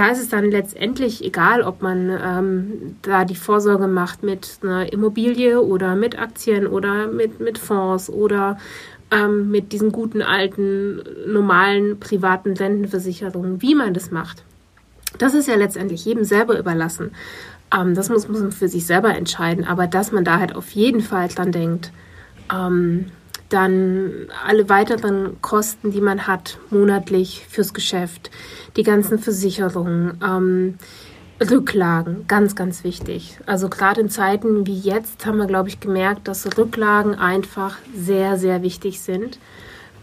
da 0.00 0.08
ist 0.08 0.18
es 0.18 0.30
dann 0.30 0.50
letztendlich 0.50 1.22
egal, 1.22 1.60
ob 1.60 1.82
man 1.82 2.08
ähm, 2.08 2.96
da 3.02 3.26
die 3.26 3.36
Vorsorge 3.36 3.86
macht 3.86 4.22
mit 4.22 4.60
einer 4.62 4.90
Immobilie 4.90 5.60
oder 5.60 5.94
mit 5.94 6.18
Aktien 6.18 6.66
oder 6.66 7.08
mit, 7.08 7.38
mit 7.38 7.58
Fonds 7.58 8.08
oder 8.08 8.56
ähm, 9.10 9.50
mit 9.50 9.72
diesen 9.72 9.92
guten 9.92 10.22
alten 10.22 11.02
normalen 11.26 12.00
privaten 12.00 12.54
Rentenversicherungen, 12.54 13.60
wie 13.60 13.74
man 13.74 13.92
das 13.92 14.10
macht. 14.10 14.42
Das 15.18 15.34
ist 15.34 15.48
ja 15.48 15.56
letztendlich 15.56 16.02
jedem 16.06 16.24
selber 16.24 16.58
überlassen. 16.58 17.10
Ähm, 17.70 17.94
das 17.94 18.08
muss, 18.08 18.26
muss 18.26 18.40
man 18.40 18.52
für 18.52 18.68
sich 18.68 18.86
selber 18.86 19.14
entscheiden, 19.14 19.66
aber 19.66 19.86
dass 19.86 20.12
man 20.12 20.24
da 20.24 20.38
halt 20.38 20.54
auf 20.54 20.70
jeden 20.70 21.02
Fall 21.02 21.28
dran 21.28 21.52
denkt, 21.52 21.92
ähm, 22.50 23.12
dann 23.50 24.28
alle 24.46 24.68
weiteren 24.68 25.40
Kosten, 25.42 25.90
die 25.90 26.00
man 26.00 26.26
hat, 26.26 26.58
monatlich 26.70 27.44
fürs 27.48 27.74
Geschäft, 27.74 28.30
die 28.76 28.82
ganzen 28.82 29.18
Versicherungen, 29.18 30.18
ähm, 30.24 30.78
Rücklagen, 31.40 32.26
ganz, 32.28 32.54
ganz 32.54 32.84
wichtig. 32.84 33.38
Also 33.46 33.68
gerade 33.68 34.02
in 34.02 34.10
Zeiten 34.10 34.66
wie 34.66 34.78
jetzt 34.78 35.24
haben 35.24 35.38
wir, 35.38 35.46
glaube 35.46 35.68
ich, 35.68 35.80
gemerkt, 35.80 36.28
dass 36.28 36.58
Rücklagen 36.58 37.14
einfach 37.14 37.78
sehr, 37.94 38.36
sehr 38.36 38.62
wichtig 38.62 39.00
sind. 39.00 39.38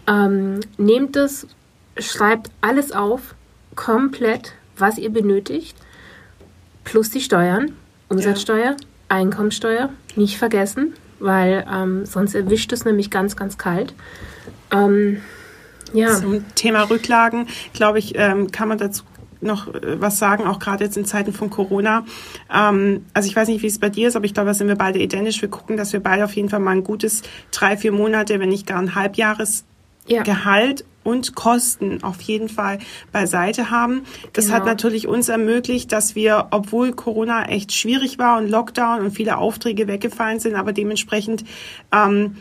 Ähm, 0.08 0.60
nehmt 0.76 1.16
es, 1.16 1.46
schreibt 1.96 2.50
alles 2.60 2.92
auf, 2.92 3.34
komplett, 3.76 4.52
was 4.76 4.98
ihr 4.98 5.10
benötigt, 5.10 5.76
plus 6.82 7.10
die 7.10 7.20
Steuern, 7.20 7.72
Umsatzsteuer, 8.08 8.72
ja. 8.72 8.76
Einkommensteuer, 9.08 9.90
nicht 10.16 10.38
vergessen 10.38 10.94
weil 11.20 11.66
ähm, 11.72 12.06
sonst 12.06 12.34
erwischt 12.34 12.72
es 12.72 12.84
nämlich 12.84 13.10
ganz, 13.10 13.36
ganz 13.36 13.58
kalt. 13.58 13.94
Ähm, 14.70 15.20
ja. 15.92 16.14
Zum 16.14 16.44
Thema 16.54 16.82
Rücklagen, 16.82 17.46
glaube 17.72 17.98
ich, 17.98 18.12
ähm, 18.16 18.50
kann 18.50 18.68
man 18.68 18.78
dazu 18.78 19.04
noch 19.40 19.72
äh, 19.74 20.00
was 20.00 20.18
sagen, 20.18 20.46
auch 20.46 20.58
gerade 20.58 20.84
jetzt 20.84 20.96
in 20.96 21.04
Zeiten 21.04 21.32
von 21.32 21.50
Corona. 21.50 22.04
Ähm, 22.52 23.06
also 23.14 23.28
ich 23.28 23.36
weiß 23.36 23.48
nicht, 23.48 23.62
wie 23.62 23.66
es 23.66 23.78
bei 23.78 23.88
dir 23.88 24.08
ist, 24.08 24.16
aber 24.16 24.24
ich 24.24 24.34
glaube, 24.34 24.48
da 24.48 24.54
sind 24.54 24.68
wir 24.68 24.76
beide 24.76 24.98
identisch. 24.98 25.40
Wir 25.40 25.48
gucken, 25.48 25.76
dass 25.76 25.92
wir 25.92 26.00
beide 26.00 26.24
auf 26.24 26.34
jeden 26.34 26.48
Fall 26.48 26.60
mal 26.60 26.72
ein 26.72 26.84
gutes 26.84 27.22
drei, 27.50 27.76
vier 27.76 27.92
Monate, 27.92 28.40
wenn 28.40 28.48
nicht 28.48 28.66
gar 28.66 28.78
ein 28.78 28.94
Halbjahres 28.94 29.64
ja. 30.08 30.22
Gehalt 30.22 30.84
und 31.04 31.34
Kosten 31.34 32.02
auf 32.02 32.20
jeden 32.20 32.48
Fall 32.48 32.78
beiseite 33.12 33.70
haben. 33.70 34.02
Das 34.34 34.46
genau. 34.46 34.56
hat 34.58 34.66
natürlich 34.66 35.08
uns 35.08 35.28
ermöglicht, 35.28 35.90
dass 35.90 36.14
wir, 36.14 36.48
obwohl 36.50 36.92
Corona 36.92 37.46
echt 37.46 37.72
schwierig 37.72 38.18
war 38.18 38.38
und 38.38 38.48
Lockdown 38.48 39.00
und 39.00 39.12
viele 39.12 39.38
Aufträge 39.38 39.88
weggefallen 39.88 40.38
sind, 40.38 40.54
aber 40.54 40.72
dementsprechend 40.72 41.44
ähm, 41.92 42.36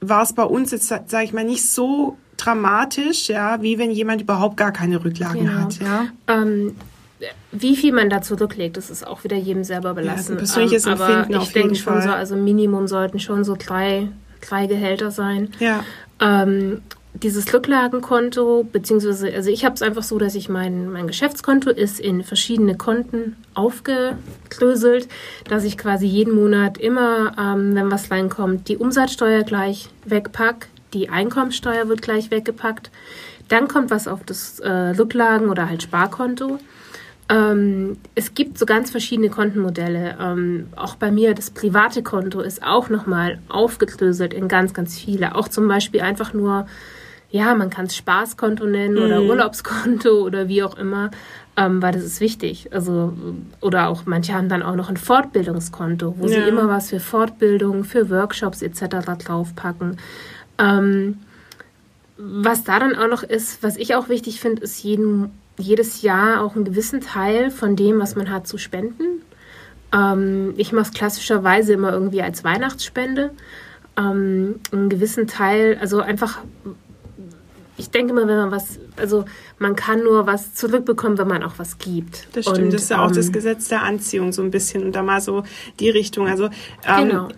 war 0.00 0.22
es 0.22 0.32
bei 0.32 0.44
uns 0.44 0.70
jetzt, 0.70 0.88
sage 0.88 1.24
ich 1.24 1.32
mal, 1.32 1.44
nicht 1.44 1.68
so 1.68 2.18
dramatisch, 2.36 3.28
ja, 3.28 3.62
wie 3.62 3.78
wenn 3.78 3.90
jemand 3.90 4.22
überhaupt 4.22 4.56
gar 4.56 4.72
keine 4.72 5.04
Rücklagen 5.04 5.46
genau. 5.46 5.60
hat. 5.60 5.78
Ja. 5.80 6.06
Ähm, 6.28 6.76
wie 7.52 7.76
viel 7.76 7.92
man 7.92 8.10
da 8.10 8.20
zurücklegt, 8.22 8.76
das 8.76 8.90
ist 8.90 9.06
auch 9.06 9.22
wieder 9.24 9.36
jedem 9.36 9.62
selber 9.64 9.94
belassen. 9.94 10.34
Ja, 10.34 10.38
persönliches 10.38 10.86
ähm, 10.86 10.92
Empfinden 10.92 11.34
aber 11.34 11.44
ich 11.44 11.52
denke 11.52 11.74
schon 11.76 12.02
so, 12.02 12.10
also 12.10 12.34
Minimum 12.36 12.88
sollten 12.88 13.20
schon 13.20 13.44
so 13.44 13.56
drei, 13.56 14.08
drei 14.42 14.66
Gehälter 14.66 15.10
sein. 15.10 15.50
Ja. 15.58 15.84
Ähm, 16.20 16.82
dieses 17.14 17.52
Rücklagenkonto, 17.52 18.64
beziehungsweise, 18.64 19.32
also 19.32 19.50
ich 19.50 19.64
habe 19.64 19.74
es 19.74 19.82
einfach 19.82 20.02
so, 20.02 20.18
dass 20.18 20.34
ich 20.34 20.48
mein, 20.48 20.90
mein 20.90 21.06
Geschäftskonto 21.06 21.70
ist 21.70 22.00
in 22.00 22.24
verschiedene 22.24 22.76
Konten 22.76 23.36
aufgeklöselt, 23.54 25.08
dass 25.46 25.64
ich 25.64 25.76
quasi 25.76 26.06
jeden 26.06 26.34
Monat 26.34 26.78
immer, 26.78 27.32
ähm, 27.38 27.74
wenn 27.74 27.90
was 27.90 28.10
reinkommt, 28.10 28.68
die 28.68 28.78
Umsatzsteuer 28.78 29.42
gleich 29.42 29.90
wegpack, 30.06 30.68
die 30.94 31.10
Einkommensteuer 31.10 31.88
wird 31.88 32.02
gleich 32.02 32.30
weggepackt, 32.30 32.90
dann 33.48 33.68
kommt 33.68 33.90
was 33.90 34.08
auf 34.08 34.20
das 34.24 34.60
äh, 34.60 34.94
Rücklagen- 34.96 35.50
oder 35.50 35.68
halt 35.68 35.82
Sparkonto. 35.82 36.58
Ähm, 37.32 37.96
es 38.14 38.34
gibt 38.34 38.58
so 38.58 38.66
ganz 38.66 38.90
verschiedene 38.90 39.30
Kontenmodelle. 39.30 40.16
Ähm, 40.20 40.66
auch 40.76 40.96
bei 40.96 41.10
mir 41.10 41.34
das 41.34 41.50
private 41.50 42.02
Konto 42.02 42.40
ist 42.40 42.62
auch 42.62 42.90
nochmal 42.90 43.38
aufgedröselt 43.48 44.34
in 44.34 44.48
ganz, 44.48 44.74
ganz 44.74 44.98
viele. 44.98 45.34
Auch 45.34 45.48
zum 45.48 45.66
Beispiel 45.66 46.02
einfach 46.02 46.34
nur 46.34 46.66
ja, 47.32 47.54
man 47.54 47.70
kann 47.70 47.86
es 47.86 47.96
Spaßkonto 47.96 48.66
nennen 48.66 48.98
oder 48.98 49.22
mhm. 49.22 49.30
Urlaubskonto 49.30 50.20
oder 50.26 50.48
wie 50.48 50.62
auch 50.62 50.76
immer, 50.76 51.10
ähm, 51.56 51.80
weil 51.80 51.92
das 51.92 52.04
ist 52.04 52.20
wichtig. 52.20 52.68
Also, 52.72 53.14
oder 53.62 53.88
auch 53.88 54.02
manche 54.04 54.34
haben 54.34 54.50
dann 54.50 54.62
auch 54.62 54.76
noch 54.76 54.90
ein 54.90 54.98
Fortbildungskonto, 54.98 56.14
wo 56.18 56.26
ja. 56.26 56.42
sie 56.42 56.48
immer 56.48 56.68
was 56.68 56.90
für 56.90 57.00
Fortbildung, 57.00 57.84
für 57.84 58.10
Workshops 58.10 58.60
etc. 58.60 59.06
draufpacken. 59.24 59.96
Ähm, 60.58 61.20
was 62.18 62.64
da 62.64 62.78
dann 62.78 62.94
auch 62.94 63.08
noch 63.08 63.22
ist, 63.22 63.62
was 63.62 63.78
ich 63.78 63.94
auch 63.94 64.10
wichtig 64.10 64.38
finde, 64.38 64.62
ist 64.62 64.82
jeden, 64.84 65.30
jedes 65.58 66.02
Jahr 66.02 66.42
auch 66.42 66.54
einen 66.54 66.64
gewissen 66.64 67.00
Teil 67.00 67.50
von 67.50 67.76
dem, 67.76 67.98
was 68.00 68.16
man 68.16 68.30
hat, 68.30 68.46
zu 68.46 68.58
spenden. 68.58 69.22
Ähm, 69.92 70.54
ich 70.56 70.72
mache 70.72 70.86
es 70.86 70.92
klassischerweise 70.92 71.74
immer 71.74 71.92
irgendwie 71.92 72.22
als 72.22 72.44
Weihnachtsspende. 72.44 73.30
Ähm, 73.96 74.60
einen 74.72 74.88
gewissen 74.88 75.26
Teil, 75.26 75.78
also 75.80 76.00
einfach 76.00 76.38
ich 77.76 77.90
denke 77.90 78.12
mal, 78.12 78.28
wenn 78.28 78.36
man 78.36 78.50
was, 78.50 78.78
also 78.96 79.24
man 79.58 79.74
kann 79.74 80.04
nur 80.04 80.26
was 80.26 80.54
zurückbekommen, 80.54 81.18
wenn 81.18 81.26
man 81.26 81.42
auch 81.42 81.54
was 81.56 81.78
gibt. 81.78 82.28
Das 82.32 82.44
stimmt, 82.44 82.58
und, 82.58 82.72
das 82.72 82.82
ist 82.82 82.90
ja 82.90 83.02
auch 83.02 83.08
ähm, 83.08 83.16
das 83.16 83.32
Gesetz 83.32 83.68
der 83.68 83.82
Anziehung 83.82 84.32
so 84.32 84.42
ein 84.42 84.50
bisschen 84.50 84.84
und 84.84 84.94
da 84.94 85.02
mal 85.02 85.20
so 85.20 85.42
die 85.80 85.90
Richtung. 85.90 86.28
Also 86.28 86.44
ähm, 86.86 87.08
genau. 87.08 87.28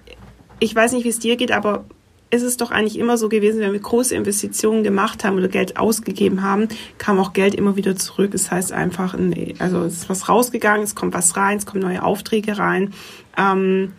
ich 0.58 0.74
weiß 0.74 0.92
nicht, 0.92 1.04
wie 1.04 1.08
es 1.08 1.18
dir 1.18 1.36
geht, 1.36 1.52
aber 1.52 1.84
ist 2.30 2.42
es 2.42 2.56
doch 2.56 2.70
eigentlich 2.70 2.98
immer 2.98 3.16
so 3.16 3.28
gewesen, 3.28 3.60
wenn 3.60 3.72
wir 3.72 3.80
große 3.80 4.14
Investitionen 4.14 4.82
gemacht 4.82 5.24
haben 5.24 5.36
oder 5.36 5.48
Geld 5.48 5.76
ausgegeben 5.76 6.42
haben, 6.42 6.68
kam 6.98 7.18
auch 7.18 7.32
Geld 7.32 7.54
immer 7.54 7.76
wieder 7.76 7.96
zurück. 7.96 8.32
Das 8.32 8.50
heißt 8.50 8.72
einfach, 8.72 9.16
also 9.58 9.82
es 9.82 9.94
ist 9.94 10.08
was 10.08 10.28
rausgegangen, 10.28 10.82
es 10.82 10.94
kommt 10.94 11.14
was 11.14 11.36
rein, 11.36 11.58
es 11.58 11.66
kommen 11.66 11.82
neue 11.82 12.02
Aufträge 12.02 12.58
rein. 12.58 12.92
Ähm, 13.38 13.92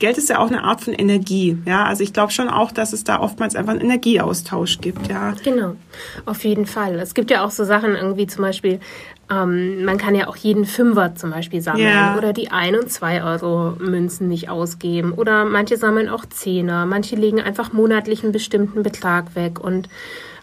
Geld 0.00 0.18
ist 0.18 0.28
ja 0.28 0.38
auch 0.38 0.48
eine 0.48 0.64
Art 0.64 0.80
von 0.80 0.92
Energie, 0.92 1.56
ja. 1.66 1.84
Also 1.84 2.02
ich 2.02 2.12
glaube 2.12 2.32
schon 2.32 2.48
auch, 2.48 2.72
dass 2.72 2.92
es 2.92 3.04
da 3.04 3.20
oftmals 3.20 3.54
einfach 3.54 3.72
einen 3.72 3.80
Energieaustausch 3.80 4.80
gibt, 4.80 5.08
ja. 5.08 5.34
Genau, 5.44 5.76
auf 6.26 6.44
jeden 6.44 6.66
Fall. 6.66 6.98
Es 6.98 7.14
gibt 7.14 7.30
ja 7.30 7.44
auch 7.44 7.50
so 7.50 7.64
Sachen 7.64 7.94
irgendwie 7.94 8.26
zum 8.26 8.42
Beispiel, 8.42 8.80
ähm, 9.30 9.84
man 9.84 9.96
kann 9.96 10.14
ja 10.14 10.26
auch 10.26 10.36
jeden 10.36 10.64
Fünfer 10.64 11.14
zum 11.14 11.30
Beispiel 11.30 11.60
sammeln 11.60 11.88
ja. 11.88 12.18
oder 12.18 12.32
die 12.32 12.50
ein 12.50 12.74
und 12.76 12.90
zwei 12.90 13.22
Euro 13.22 13.76
Münzen 13.78 14.28
nicht 14.28 14.48
ausgeben 14.48 15.12
oder 15.12 15.44
manche 15.44 15.76
sammeln 15.76 16.08
auch 16.08 16.26
Zehner, 16.26 16.86
manche 16.86 17.16
legen 17.16 17.40
einfach 17.40 17.72
monatlich 17.72 18.22
einen 18.22 18.32
bestimmten 18.32 18.82
Betrag 18.82 19.34
weg 19.34 19.60
und 19.60 19.88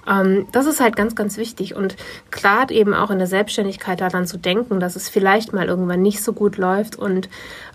ähm, 0.10 0.48
das 0.52 0.66
ist 0.66 0.80
halt 0.80 0.96
ganz, 0.96 1.16
ganz 1.16 1.38
wichtig 1.38 1.76
und 1.76 1.96
klar 2.32 2.72
eben 2.72 2.94
auch 2.94 3.12
in 3.12 3.20
der 3.20 3.28
Selbstständigkeit 3.28 4.02
daran 4.02 4.26
zu 4.26 4.38
denken, 4.38 4.80
dass 4.80 4.96
es 4.96 5.10
vielleicht 5.10 5.54
mal 5.54 5.68
irgendwann 5.68 6.02
nicht 6.02 6.24
so 6.24 6.34
gut 6.34 6.58
läuft 6.58 6.96
und 6.96 7.30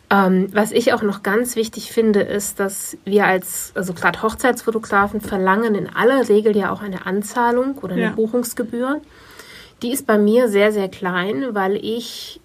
ähm, 0.08 0.48
was 0.52 0.70
ich 0.70 0.92
auch 0.92 1.02
noch 1.02 1.22
ganz 1.22 1.56
wichtig 1.56 1.90
finde, 1.90 2.20
ist, 2.20 2.60
dass 2.60 2.96
wir 3.04 3.26
als, 3.26 3.72
also 3.74 3.92
gerade 3.92 4.22
Hochzeitsfotografen 4.22 5.20
verlangen 5.20 5.74
in 5.74 5.88
aller 5.88 6.28
Regel 6.28 6.56
ja 6.56 6.70
auch 6.70 6.80
eine 6.80 7.06
Anzahlung 7.06 7.78
oder 7.78 7.94
eine 7.94 8.02
ja. 8.02 8.10
Buchungsgebühr. 8.10 9.00
Die 9.82 9.90
ist 9.90 10.06
bei 10.06 10.16
mir 10.16 10.48
sehr, 10.48 10.70
sehr 10.70 10.88
klein, 10.88 11.48
weil 11.54 11.76
ich 11.76 12.40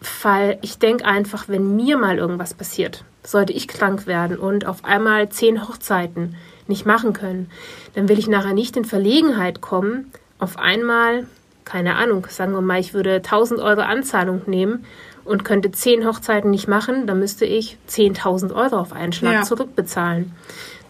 fall, 0.00 0.58
ich 0.62 0.78
denke 0.78 1.04
einfach, 1.04 1.48
wenn 1.48 1.74
mir 1.74 1.98
mal 1.98 2.18
irgendwas 2.18 2.54
passiert, 2.54 3.04
sollte 3.24 3.52
ich 3.52 3.66
krank 3.66 4.06
werden 4.06 4.38
und 4.38 4.66
auf 4.66 4.84
einmal 4.84 5.28
zehn 5.28 5.66
Hochzeiten 5.68 6.36
nicht 6.68 6.86
machen 6.86 7.12
können, 7.12 7.50
dann 7.94 8.08
will 8.08 8.18
ich 8.18 8.28
nachher 8.28 8.54
nicht 8.54 8.76
in 8.76 8.84
Verlegenheit 8.84 9.60
kommen, 9.60 10.12
auf 10.38 10.58
einmal, 10.58 11.26
keine 11.64 11.96
Ahnung, 11.96 12.26
sagen 12.28 12.52
wir 12.52 12.60
mal, 12.60 12.78
ich 12.78 12.94
würde 12.94 13.16
1000 13.16 13.60
Euro 13.60 13.80
Anzahlung 13.80 14.42
nehmen 14.46 14.84
und 15.26 15.44
könnte 15.44 15.70
zehn 15.72 16.06
Hochzeiten 16.06 16.50
nicht 16.50 16.68
machen, 16.68 17.06
dann 17.06 17.18
müsste 17.18 17.44
ich 17.44 17.78
10.000 17.88 18.54
Euro 18.54 18.76
auf 18.76 18.92
einen 18.92 19.12
Schlag 19.12 19.32
ja. 19.32 19.42
zurückbezahlen. 19.42 20.32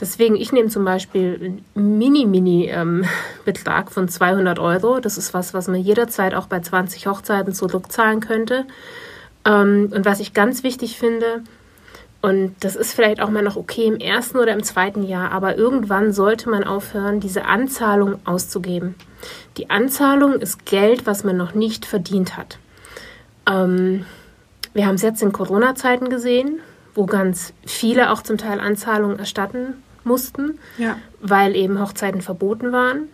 Deswegen, 0.01 0.37
ich 0.37 0.53
nehme 0.53 0.69
zum 0.69 0.85
Beispiel 0.85 1.61
einen 1.75 1.99
Mini-Mini-Betrag 1.99 3.87
ähm, 3.87 3.93
von 3.93 4.09
200 4.09 4.59
Euro. 4.59 5.01
Das 5.01 5.17
ist 5.17 5.33
was, 5.33 5.55
was 5.55 5.69
man 5.69 5.81
jederzeit 5.81 6.35
auch 6.35 6.47
bei 6.47 6.61
20 6.61 7.07
Hochzeiten 7.07 7.55
zurückzahlen 7.55 8.21
könnte. 8.21 8.67
Ähm, 9.47 9.91
und 9.95 10.05
was 10.05 10.21
ich 10.21 10.35
ganz 10.35 10.63
wichtig 10.63 10.99
finde, 10.99 11.43
und 12.21 12.57
das 12.61 12.77
ist 12.77 12.93
vielleicht 12.93 13.23
auch 13.23 13.31
mal 13.31 13.43
noch 13.43 13.57
okay 13.57 13.87
im 13.87 13.99
ersten 13.99 14.39
oder 14.39 14.53
im 14.53 14.63
zweiten 14.63 15.05
Jahr, 15.05 15.31
aber 15.31 15.57
irgendwann 15.57 16.13
sollte 16.13 16.51
man 16.51 16.65
aufhören, 16.65 17.21
diese 17.21 17.45
Anzahlung 17.45 18.19
auszugeben. 18.27 18.97
Die 19.57 19.71
Anzahlung 19.71 20.35
ist 20.35 20.67
Geld, 20.67 21.07
was 21.07 21.25
man 21.25 21.37
noch 21.37 21.55
nicht 21.55 21.87
verdient 21.87 22.37
hat. 22.37 22.59
Ähm, 23.49 24.05
wir 24.77 24.87
haben 24.87 24.97
es 24.97 25.03
jetzt 25.03 25.23
in 25.23 25.33
Corona-Zeiten 25.33 26.11
gesehen, 26.11 26.61
wo 26.95 27.07
ganz 27.07 27.55
viele 27.65 28.11
auch 28.11 28.23
zum 28.23 28.37
Teil 28.37 28.61
Anzahlungen 28.61 29.19
erstatten 29.19 29.83
mussten, 30.05 30.59
ja. 30.79 30.99
weil 31.21 31.57
eben 31.57 31.81
Hochzeiten 31.81 32.21
verboten 32.21 32.73
waren. 32.73 33.09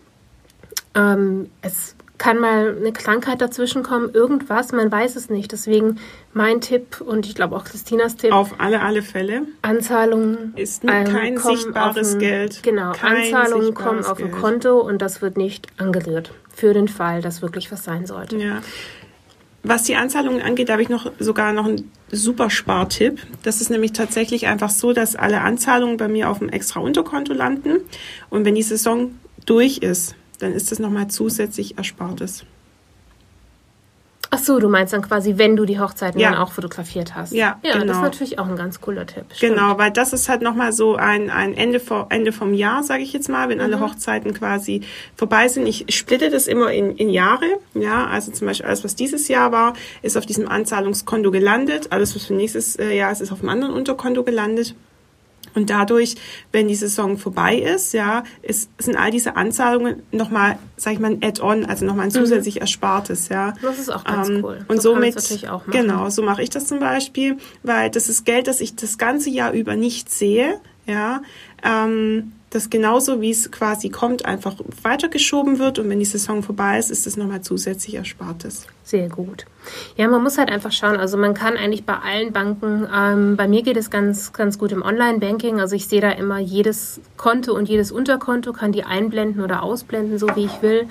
Ähm, 0.94 1.50
es 1.62 1.94
kann 2.18 2.38
mal 2.38 2.76
eine 2.76 2.92
Krankheit 2.92 3.40
dazwischen 3.40 3.82
kommen, 3.82 4.10
irgendwas, 4.12 4.72
man 4.72 4.90
weiß 4.90 5.16
es 5.16 5.30
nicht. 5.30 5.52
Deswegen 5.52 5.98
mein 6.32 6.60
Tipp 6.60 7.00
und 7.00 7.26
ich 7.26 7.34
glaube 7.34 7.56
auch 7.56 7.64
Christinas 7.64 8.16
Tipp. 8.16 8.32
Auf 8.32 8.54
alle, 8.58 8.80
alle 8.80 9.02
Fälle. 9.02 9.42
Anzahlungen 9.62 10.52
ist 10.56 10.82
ähm, 10.84 11.04
kein 11.04 11.38
sichtbares 11.38 12.14
ein, 12.14 12.18
Geld. 12.18 12.62
Genau, 12.62 12.92
kein 12.92 13.32
Anzahlungen 13.32 13.74
kommen 13.74 14.04
auf 14.04 14.20
ein 14.20 14.32
Konto 14.32 14.80
und 14.80 15.00
das 15.00 15.22
wird 15.22 15.36
nicht 15.36 15.68
angerührt. 15.78 16.32
Für 16.54 16.74
den 16.74 16.88
Fall, 16.88 17.22
dass 17.22 17.40
wirklich 17.40 17.70
was 17.70 17.84
sein 17.84 18.06
sollte. 18.06 18.36
Ja. 18.36 18.62
Was 19.64 19.84
die 19.84 19.94
Anzahlungen 19.94 20.42
angeht, 20.42 20.70
habe 20.70 20.82
ich 20.82 20.88
noch 20.88 21.12
sogar 21.20 21.52
noch 21.52 21.66
einen 21.66 21.90
super 22.10 22.50
Spartipp. 22.50 23.20
Das 23.44 23.60
ist 23.60 23.70
nämlich 23.70 23.92
tatsächlich 23.92 24.48
einfach 24.48 24.70
so, 24.70 24.92
dass 24.92 25.14
alle 25.14 25.40
Anzahlungen 25.40 25.96
bei 25.96 26.08
mir 26.08 26.30
auf 26.30 26.40
dem 26.40 26.48
extra 26.48 26.80
Unterkonto 26.80 27.32
landen. 27.32 27.78
Und 28.28 28.44
wenn 28.44 28.56
die 28.56 28.62
Saison 28.62 29.12
durch 29.46 29.78
ist, 29.78 30.16
dann 30.40 30.52
ist 30.52 30.72
das 30.72 30.80
nochmal 30.80 31.08
zusätzlich 31.08 31.78
Erspartes. 31.78 32.44
Ach 34.34 34.38
so, 34.38 34.58
du 34.58 34.70
meinst 34.70 34.94
dann 34.94 35.02
quasi, 35.02 35.34
wenn 35.36 35.56
du 35.56 35.66
die 35.66 35.78
Hochzeiten 35.78 36.18
ja. 36.18 36.30
dann 36.30 36.38
auch 36.38 36.52
fotografiert 36.52 37.14
hast. 37.14 37.34
Ja, 37.34 37.58
ja 37.62 37.74
genau. 37.74 37.84
das 37.84 37.98
ist 37.98 38.02
natürlich 38.02 38.38
auch 38.38 38.48
ein 38.48 38.56
ganz 38.56 38.80
cooler 38.80 39.06
Tipp. 39.06 39.26
Stimmt. 39.34 39.56
Genau, 39.56 39.76
weil 39.76 39.90
das 39.90 40.14
ist 40.14 40.30
halt 40.30 40.40
nochmal 40.40 40.72
so 40.72 40.96
ein, 40.96 41.28
ein 41.28 41.54
Ende, 41.54 41.80
vor, 41.80 42.06
Ende 42.08 42.32
vom 42.32 42.54
Jahr, 42.54 42.82
sage 42.82 43.02
ich 43.02 43.12
jetzt 43.12 43.28
mal, 43.28 43.50
wenn 43.50 43.58
mhm. 43.58 43.64
alle 43.64 43.80
Hochzeiten 43.80 44.32
quasi 44.32 44.80
vorbei 45.16 45.48
sind. 45.48 45.66
Ich 45.66 45.84
splitte 45.90 46.30
das 46.30 46.46
immer 46.46 46.72
in, 46.72 46.96
in 46.96 47.10
Jahre. 47.10 47.44
Ja, 47.74 48.06
also 48.06 48.32
zum 48.32 48.46
Beispiel 48.46 48.64
alles, 48.64 48.82
was 48.84 48.96
dieses 48.96 49.28
Jahr 49.28 49.52
war, 49.52 49.74
ist 50.00 50.16
auf 50.16 50.24
diesem 50.24 50.48
Anzahlungskonto 50.48 51.30
gelandet. 51.30 51.88
Alles, 51.90 52.16
was 52.16 52.24
für 52.24 52.32
nächstes 52.32 52.76
äh, 52.76 52.96
Jahr 52.96 53.12
ist, 53.12 53.20
ist 53.20 53.32
auf 53.32 53.40
einem 53.40 53.50
anderen 53.50 53.74
Unterkonto 53.74 54.22
gelandet. 54.24 54.74
Und 55.54 55.70
dadurch, 55.70 56.14
wenn 56.50 56.68
die 56.68 56.74
Saison 56.74 57.18
vorbei 57.18 57.56
ist, 57.56 57.92
ja, 57.92 58.24
ist, 58.42 58.70
sind 58.78 58.96
all 58.96 59.10
diese 59.10 59.36
Anzahlungen 59.36 60.02
nochmal, 60.12 60.58
sag 60.76 60.94
ich 60.94 60.98
mal, 60.98 61.12
ein 61.12 61.22
Add-on, 61.22 61.64
also 61.64 61.84
nochmal 61.84 62.06
ein 62.06 62.12
mhm. 62.12 62.14
zusätzlich 62.14 62.60
Erspartes, 62.60 63.28
ja. 63.28 63.54
Das 63.62 63.78
ist 63.78 63.90
auch 63.90 64.04
ganz 64.04 64.28
ähm, 64.28 64.44
cool. 64.44 64.64
Und 64.68 64.82
so 64.82 64.94
somit, 64.94 65.14
natürlich 65.14 65.48
auch 65.48 65.66
machen. 65.66 65.72
genau, 65.72 66.10
so 66.10 66.22
mache 66.22 66.42
ich 66.42 66.50
das 66.50 66.66
zum 66.66 66.80
Beispiel, 66.80 67.36
weil 67.62 67.90
das 67.90 68.08
ist 68.08 68.24
Geld, 68.24 68.48
das 68.48 68.60
ich 68.60 68.76
das 68.76 68.98
ganze 68.98 69.30
Jahr 69.30 69.52
über 69.52 69.76
nicht 69.76 70.10
sehe, 70.10 70.60
ja. 70.86 71.22
Ähm, 71.62 72.32
das 72.52 72.68
genauso 72.68 73.22
wie 73.22 73.30
es 73.30 73.50
quasi 73.50 73.88
kommt, 73.88 74.26
einfach 74.26 74.54
weitergeschoben 74.82 75.58
wird 75.58 75.78
und 75.78 75.88
wenn 75.88 75.98
die 75.98 76.04
Saison 76.04 76.42
vorbei 76.42 76.78
ist, 76.78 76.90
ist 76.90 77.06
es 77.06 77.16
nochmal 77.16 77.40
zusätzlich 77.40 77.94
Erspartes. 77.94 78.66
Sehr 78.84 79.08
gut. 79.08 79.46
Ja, 79.96 80.06
man 80.08 80.22
muss 80.22 80.36
halt 80.36 80.50
einfach 80.50 80.70
schauen. 80.70 80.98
Also 80.98 81.16
man 81.16 81.32
kann 81.32 81.56
eigentlich 81.56 81.86
bei 81.86 81.96
allen 81.96 82.32
Banken, 82.32 82.86
ähm, 82.94 83.36
bei 83.36 83.48
mir 83.48 83.62
geht 83.62 83.78
es 83.78 83.88
ganz, 83.88 84.34
ganz 84.34 84.58
gut 84.58 84.70
im 84.70 84.82
Online-Banking. 84.82 85.60
Also 85.60 85.76
ich 85.76 85.88
sehe 85.88 86.02
da 86.02 86.10
immer 86.10 86.40
jedes 86.40 87.00
Konto 87.16 87.54
und 87.54 87.70
jedes 87.70 87.90
Unterkonto, 87.90 88.52
kann 88.52 88.72
die 88.72 88.84
einblenden 88.84 89.42
oder 89.42 89.62
ausblenden, 89.62 90.18
so 90.18 90.26
wie 90.36 90.44
ich 90.44 90.60
will. 90.60 90.88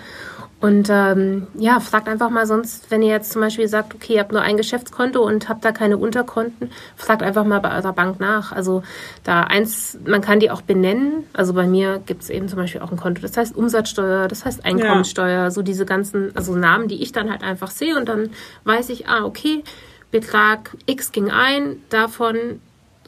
Und 0.62 0.90
ähm, 0.92 1.48
ja, 1.56 1.80
fragt 1.80 2.08
einfach 2.08 2.30
mal 2.30 2.46
sonst, 2.46 2.92
wenn 2.92 3.02
ihr 3.02 3.10
jetzt 3.10 3.32
zum 3.32 3.42
Beispiel 3.42 3.68
sagt, 3.68 3.96
okay, 3.96 4.14
ihr 4.14 4.20
habt 4.20 4.32
nur 4.32 4.44
ein 4.44 4.58
Geschäftskonto 4.58 5.20
und 5.20 5.50
habt 5.50 5.66
da 5.66 5.72
keine 5.72 5.98
Unterkonten, 5.98 6.70
fragt 6.96 7.24
einfach 7.24 7.44
mal 7.46 7.60
bei 7.60 7.76
eurer 7.76 7.94
Bank 7.94 8.20
nach. 8.20 8.52
Also 8.52 8.84
da 9.24 9.42
eins, 9.42 9.98
man 10.06 10.22
kann 10.22 10.40
die 10.40 10.52
auch 10.52 10.62
benennen. 10.62 11.24
Also 11.34 11.54
bei 11.54 11.66
mir 11.66 12.00
gibt 12.06 12.22
es 12.22 12.30
eben 12.30 12.48
zum 12.48 12.60
Beispiel 12.60 12.82
auch 12.82 12.92
ein 12.92 12.98
Konto, 12.98 13.24
das 13.24 13.36
heißt 13.36 13.56
Umsatzsteuer, 13.56 14.28
das 14.28 14.46
heißt 14.46 14.64
Einkommensteuer, 14.64 15.46
ja. 15.46 15.52
so 15.52 15.64
diese 15.64 15.86
ganzen, 15.86 16.32
also 16.36 16.56
Namen, 16.56 16.88
die 16.88 17.02
ich 17.02 17.12
dann 17.12 17.32
halt 17.32 17.42
einfach 17.42 17.72
sehe 17.72 17.98
und 17.98 18.08
dann 18.08 18.30
weiß 18.64 18.90
ich, 18.90 19.08
ah, 19.08 19.26
okay, 19.26 19.64
Betrag 20.12 20.78
X 20.86 21.12
ging 21.12 21.32
ein, 21.32 21.78
davon 21.90 22.62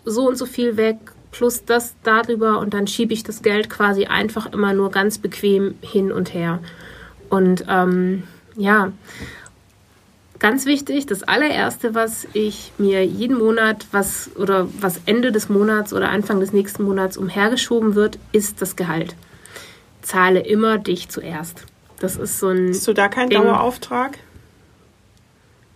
so 0.05 0.27
und 0.27 0.38
so 0.38 0.48
viel 0.48 0.75
weg, 0.75 0.98
plus 1.29 1.65
das 1.65 1.95
darüber 2.01 2.57
und 2.57 2.74
dann 2.74 2.88
schiebe 2.88 3.13
ich 3.13 3.24
das 3.24 3.43
Geld 3.43 3.69
quasi 3.69 4.05
einfach 4.05 4.51
immer 4.51 4.74
nur 4.74 4.89
ganz 4.89 5.19
bequem 5.19 5.75
hin 5.81 6.12
und 6.12 6.33
her. 6.33 6.60
Und 7.34 7.66
ähm, 7.68 8.25
ja, 8.56 8.92
ganz 10.38 10.68
wichtig, 10.68 11.08
das 11.08 11.24
allererste, 11.24 11.96
was 11.96 12.28
ich 12.34 12.74
mir 12.78 13.04
jeden 13.04 13.40
Monat, 13.40 13.88
was 13.92 14.30
oder 14.36 14.68
was 14.80 15.02
Ende 15.08 15.32
des 15.32 15.50
Monats 15.50 15.94
oder 15.94 16.10
Anfang 16.10 16.40
des 16.40 16.54
nächsten 16.54 16.84
Monats 16.84 17.18
umhergeschoben 17.18 17.96
wird, 17.96 18.20
ist 18.34 18.62
das 18.62 18.75
Gehalt. 18.75 19.16
Zahle 20.04 20.42
immer 20.42 20.78
dich 20.78 21.10
zuerst. 21.10 21.66
Das 22.00 22.18
ist 22.18 22.38
so 22.38 22.50
ein. 22.50 22.70
Hast 22.70 22.88
du 22.88 22.94
da 22.94 23.08
keinen 23.08 23.32
Ding. 23.32 23.42
Dauerauftrag? 23.42 24.20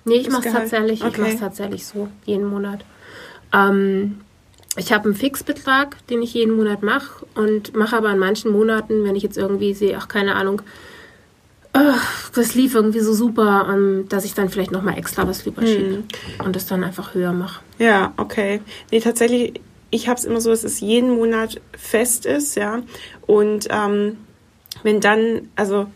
Nee, 0.06 0.18
ich 0.18 0.30
mache 0.30 0.50
es 0.50 0.54
tatsächlich, 0.54 1.04
okay. 1.04 1.32
ich 1.34 1.40
tatsächlich 1.40 1.88
so, 1.88 2.08
jeden 2.26 2.46
Monat. 2.46 2.86
Ähm, 3.52 4.22
ich 4.76 4.94
habe 4.94 5.06
einen 5.06 5.16
Fixbetrag, 5.16 6.06
den 6.06 6.22
ich 6.22 6.36
jeden 6.36 6.56
Monat 6.56 6.84
mache 6.84 7.26
und 7.34 7.76
mache 7.76 7.98
aber 7.98 8.12
in 8.12 8.20
manchen 8.20 8.52
Monaten, 8.52 9.04
wenn 9.06 9.16
ich 9.16 9.24
jetzt 9.24 9.40
irgendwie 9.40 9.74
sehe, 9.74 9.98
ach 9.98 10.08
keine 10.08 10.36
Ahnung, 10.36 10.62
ach, 11.78 12.30
das 12.32 12.56
lief 12.56 12.76
irgendwie 12.76 13.00
so 13.00 13.14
super, 13.14 13.76
dass 14.10 14.26
ich 14.26 14.34
dann 14.34 14.50
vielleicht 14.50 14.72
nochmal 14.72 14.98
extra 14.98 15.28
was 15.28 15.46
rüberschiebe 15.46 15.96
hm. 15.96 16.04
und 16.46 16.56
das 16.56 16.66
dann 16.66 16.84
einfach 16.84 17.14
höher 17.14 17.34
mache. 17.34 17.62
Ja, 17.80 18.14
okay. 18.18 18.62
Nee, 18.92 19.00
tatsächlich, 19.00 19.62
ich 19.90 20.08
habe 20.08 20.18
es 20.18 20.26
immer 20.26 20.42
so, 20.42 20.50
dass 20.50 20.64
es 20.64 20.80
jeden 20.80 21.16
Monat 21.16 21.62
fest 21.78 22.26
ist, 22.26 22.56
ja. 22.56 22.82
Und 23.26 23.68
ähm, 23.70 24.18
wenn 24.84 25.00
dann, 25.00 25.50
also 25.56 25.88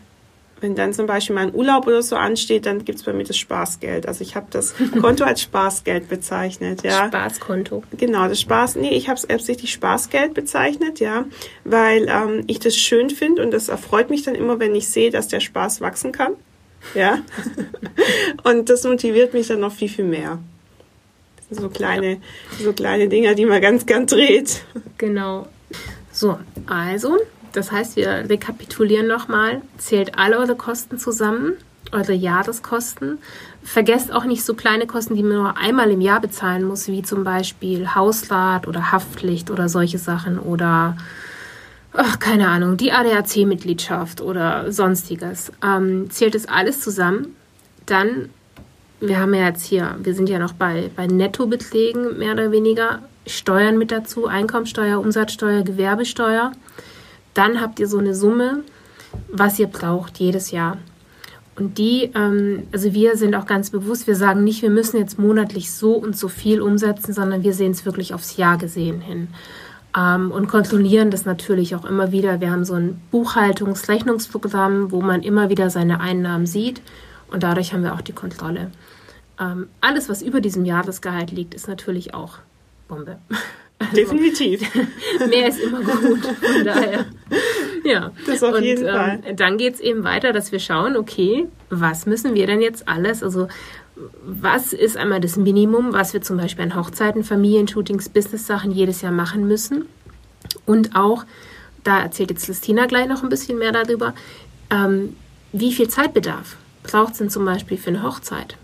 wenn 0.62 0.76
dann 0.76 0.92
zum 0.92 1.06
Beispiel 1.06 1.34
mal 1.34 1.42
ein 1.48 1.54
Urlaub 1.54 1.86
oder 1.86 2.02
so 2.02 2.14
ansteht, 2.16 2.66
dann 2.66 2.84
gibt 2.84 2.98
es 3.00 3.04
bei 3.04 3.12
mir 3.12 3.24
das 3.24 3.36
Spaßgeld. 3.36 4.06
Also 4.06 4.22
ich 4.22 4.36
habe 4.36 4.46
das 4.50 4.74
Konto 5.00 5.24
als 5.24 5.42
Spaßgeld 5.42 6.08
bezeichnet, 6.08 6.84
ja. 6.84 7.08
Spaßkonto. 7.08 7.82
Genau, 7.98 8.28
das 8.28 8.40
Spaß, 8.40 8.76
nee, 8.76 8.90
ich 8.90 9.08
habe 9.08 9.18
es 9.18 9.28
absichtlich 9.28 9.72
Spaßgeld 9.72 10.34
bezeichnet, 10.34 11.00
ja, 11.00 11.24
weil 11.64 12.08
ähm, 12.08 12.44
ich 12.46 12.60
das 12.60 12.76
schön 12.76 13.10
finde 13.10 13.42
und 13.42 13.50
das 13.50 13.68
erfreut 13.68 14.08
mich 14.08 14.22
dann 14.22 14.36
immer, 14.36 14.60
wenn 14.60 14.74
ich 14.74 14.88
sehe, 14.88 15.10
dass 15.10 15.28
der 15.28 15.40
Spaß 15.40 15.80
wachsen 15.80 16.12
kann, 16.12 16.34
ja. 16.94 17.18
und 18.44 18.70
das 18.70 18.84
motiviert 18.84 19.34
mich 19.34 19.48
dann 19.48 19.60
noch 19.60 19.72
viel, 19.72 19.88
viel 19.88 20.04
mehr. 20.04 20.38
Das 21.36 21.46
sind 21.48 21.60
so 21.60 21.68
kleine, 21.68 22.20
so 22.60 22.72
kleine 22.72 23.08
Dinger, 23.08 23.34
die 23.34 23.46
man 23.46 23.60
ganz 23.60 23.84
gern 23.84 24.06
dreht. 24.06 24.64
Genau. 24.96 25.48
So, 26.12 26.38
also 26.66 27.18
das 27.52 27.70
heißt, 27.70 27.96
wir 27.96 28.08
rekapitulieren 28.28 29.06
nochmal, 29.06 29.62
zählt 29.78 30.18
alle 30.18 30.38
eure 30.38 30.56
Kosten 30.56 30.98
zusammen, 30.98 31.54
eure 31.92 32.12
Jahreskosten. 32.12 33.18
Vergesst 33.62 34.12
auch 34.12 34.24
nicht 34.24 34.44
so 34.44 34.54
kleine 34.54 34.86
Kosten, 34.86 35.14
die 35.14 35.22
man 35.22 35.36
nur 35.36 35.56
einmal 35.56 35.90
im 35.90 36.00
Jahr 36.00 36.20
bezahlen 36.20 36.64
muss, 36.64 36.88
wie 36.88 37.02
zum 37.02 37.24
Beispiel 37.24 37.94
Hausrat 37.94 38.66
oder 38.66 38.92
Haftpflicht 38.92 39.50
oder 39.50 39.68
solche 39.68 39.98
Sachen 39.98 40.38
oder 40.38 40.96
ach, 41.92 42.18
keine 42.18 42.48
Ahnung, 42.48 42.76
die 42.76 42.92
ADAC-Mitgliedschaft 42.92 44.20
oder 44.20 44.72
sonstiges. 44.72 45.52
Ähm, 45.64 46.10
zählt 46.10 46.34
es 46.34 46.48
alles 46.48 46.80
zusammen, 46.80 47.36
dann, 47.86 48.30
wir 49.00 49.18
haben 49.18 49.34
ja 49.34 49.46
jetzt 49.46 49.64
hier, 49.64 49.96
wir 50.02 50.14
sind 50.14 50.28
ja 50.28 50.38
noch 50.38 50.54
bei, 50.54 50.90
bei 50.96 51.06
Nettobeträgen 51.06 52.18
mehr 52.18 52.32
oder 52.32 52.50
weniger, 52.50 53.00
Steuern 53.26 53.78
mit 53.78 53.92
dazu, 53.92 54.26
Einkommensteuer, 54.26 54.98
Umsatzsteuer, 54.98 55.62
Gewerbesteuer 55.62 56.52
dann 57.34 57.60
habt 57.60 57.80
ihr 57.80 57.88
so 57.88 57.98
eine 57.98 58.14
Summe, 58.14 58.62
was 59.28 59.58
ihr 59.58 59.66
braucht 59.66 60.18
jedes 60.18 60.50
Jahr. 60.50 60.78
Und 61.54 61.76
die, 61.78 62.10
ähm, 62.14 62.64
also 62.72 62.94
wir 62.94 63.16
sind 63.16 63.34
auch 63.34 63.46
ganz 63.46 63.70
bewusst, 63.70 64.06
wir 64.06 64.16
sagen 64.16 64.42
nicht, 64.42 64.62
wir 64.62 64.70
müssen 64.70 64.96
jetzt 64.96 65.18
monatlich 65.18 65.70
so 65.70 65.94
und 65.94 66.16
so 66.16 66.28
viel 66.28 66.62
umsetzen, 66.62 67.12
sondern 67.12 67.42
wir 67.42 67.52
sehen 67.52 67.72
es 67.72 67.84
wirklich 67.84 68.14
aufs 68.14 68.36
Jahr 68.36 68.56
gesehen 68.56 69.00
hin. 69.00 69.28
Ähm, 69.96 70.30
und 70.30 70.48
kontrollieren 70.48 71.10
das 71.10 71.26
natürlich 71.26 71.74
auch 71.74 71.84
immer 71.84 72.10
wieder. 72.10 72.40
Wir 72.40 72.50
haben 72.50 72.64
so 72.64 72.74
ein 72.74 73.00
Buchhaltungsrechnungsprogramm, 73.10 74.90
wo 74.90 75.02
man 75.02 75.22
immer 75.22 75.50
wieder 75.50 75.68
seine 75.68 76.00
Einnahmen 76.00 76.46
sieht 76.46 76.80
und 77.30 77.42
dadurch 77.42 77.72
haben 77.72 77.82
wir 77.82 77.94
auch 77.94 78.00
die 78.00 78.14
Kontrolle. 78.14 78.70
Ähm, 79.38 79.68
alles, 79.80 80.08
was 80.08 80.22
über 80.22 80.40
diesem 80.40 80.64
Jahresgehalt 80.64 81.30
liegt, 81.30 81.54
ist 81.54 81.68
natürlich 81.68 82.14
auch 82.14 82.38
Bombe. 82.88 83.18
Definitiv. 83.96 84.62
Mehr 85.28 85.48
ist 85.48 85.60
immer 85.60 85.80
gut. 85.80 86.24
Von 86.24 86.64
daher. 86.64 87.06
Ja. 87.84 88.12
Das 88.26 88.42
auf 88.42 88.54
und, 88.54 88.62
jeden 88.62 88.86
ähm, 88.86 88.92
Fall. 88.92 89.20
Dann 89.36 89.58
geht 89.58 89.74
es 89.74 89.80
eben 89.80 90.04
weiter, 90.04 90.32
dass 90.32 90.52
wir 90.52 90.60
schauen, 90.60 90.96
okay, 90.96 91.46
was 91.70 92.06
müssen 92.06 92.34
wir 92.34 92.46
denn 92.46 92.60
jetzt 92.60 92.88
alles? 92.88 93.22
Also 93.22 93.48
was 94.24 94.72
ist 94.72 94.96
einmal 94.96 95.20
das 95.20 95.36
Minimum, 95.36 95.92
was 95.92 96.12
wir 96.12 96.22
zum 96.22 96.36
Beispiel 96.36 96.64
an 96.64 96.76
Hochzeiten, 96.76 97.24
Familienshootings, 97.24 98.08
Business-Sachen 98.08 98.70
jedes 98.70 99.02
Jahr 99.02 99.12
machen 99.12 99.46
müssen? 99.46 99.86
Und 100.66 100.96
auch, 100.96 101.24
da 101.84 102.00
erzählt 102.00 102.30
jetzt 102.30 102.46
Christina 102.46 102.86
gleich 102.86 103.06
noch 103.06 103.22
ein 103.22 103.28
bisschen 103.28 103.58
mehr 103.58 103.72
darüber, 103.72 104.14
ähm, 104.70 105.16
wie 105.52 105.72
viel 105.72 105.88
Zeitbedarf 105.88 106.56
braucht 106.82 107.12
es 107.12 107.18
denn 107.18 107.30
zum 107.30 107.44
Beispiel 107.44 107.76
für 107.76 107.90
eine 107.90 108.02
Hochzeit? 108.02 108.56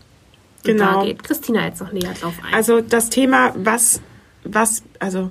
Genau. 0.64 1.00
da 1.00 1.04
geht 1.04 1.22
Christina 1.22 1.66
jetzt 1.66 1.80
noch 1.80 1.92
näher 1.92 2.14
drauf 2.20 2.34
ein. 2.44 2.54
Also 2.54 2.80
das 2.80 3.10
Thema, 3.10 3.52
was 3.56 4.00
was, 4.44 4.82
also 4.98 5.30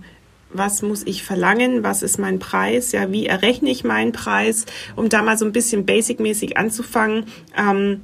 was 0.50 0.82
muss 0.82 1.06
ich 1.06 1.24
verlangen, 1.24 1.84
was 1.84 2.04
ist 2.04 2.20
mein 2.20 2.40
Preis, 2.40 2.92
ja, 2.92 3.12
wie 3.12 3.26
errechne 3.26 3.70
ich 3.70 3.84
meinen 3.84 4.12
Preis, 4.12 4.66
um 4.96 5.10
da 5.10 5.22
mal 5.22 5.38
so 5.38 5.46
ein 5.46 5.52
bisschen 5.52 5.86
basic-mäßig 5.86 6.58
anzufangen. 6.58 7.26
Ähm, 7.58 8.02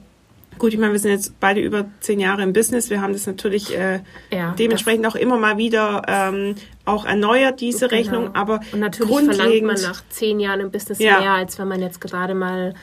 gut, 0.58 0.74
ich 0.74 0.80
meine, 0.80 0.92
wir 0.92 1.00
sind 1.00 1.12
jetzt 1.12 1.40
beide 1.40 1.62
über 1.62 1.86
zehn 2.02 2.20
Jahre 2.20 2.44
im 2.44 2.54
Business, 2.54 2.90
wir 2.90 3.02
haben 3.02 3.14
das 3.14 3.28
natürlich 3.28 3.78
äh, 3.78 4.02
ja, 4.32 4.54
dementsprechend 4.58 5.06
auch 5.08 5.16
immer 5.16 5.38
mal 5.38 5.58
wieder 5.58 6.02
ähm, 6.08 6.56
auch 6.86 7.06
erneuert, 7.06 7.62
diese 7.62 7.88
genau. 7.88 8.00
Rechnung, 8.00 8.36
aber 8.36 8.60
Und 8.72 8.80
natürlich 8.80 9.10
verlangt 9.10 9.64
man 9.64 9.82
nach 9.82 10.04
zehn 10.10 10.40
Jahren 10.40 10.60
im 10.60 10.72
Business 10.72 11.00
ja. 11.00 11.20
mehr, 11.20 11.32
als 11.32 11.58
wenn 11.60 11.68
man 11.68 11.82
jetzt 11.82 12.02
gerade 12.02 12.36
mal 12.36 12.74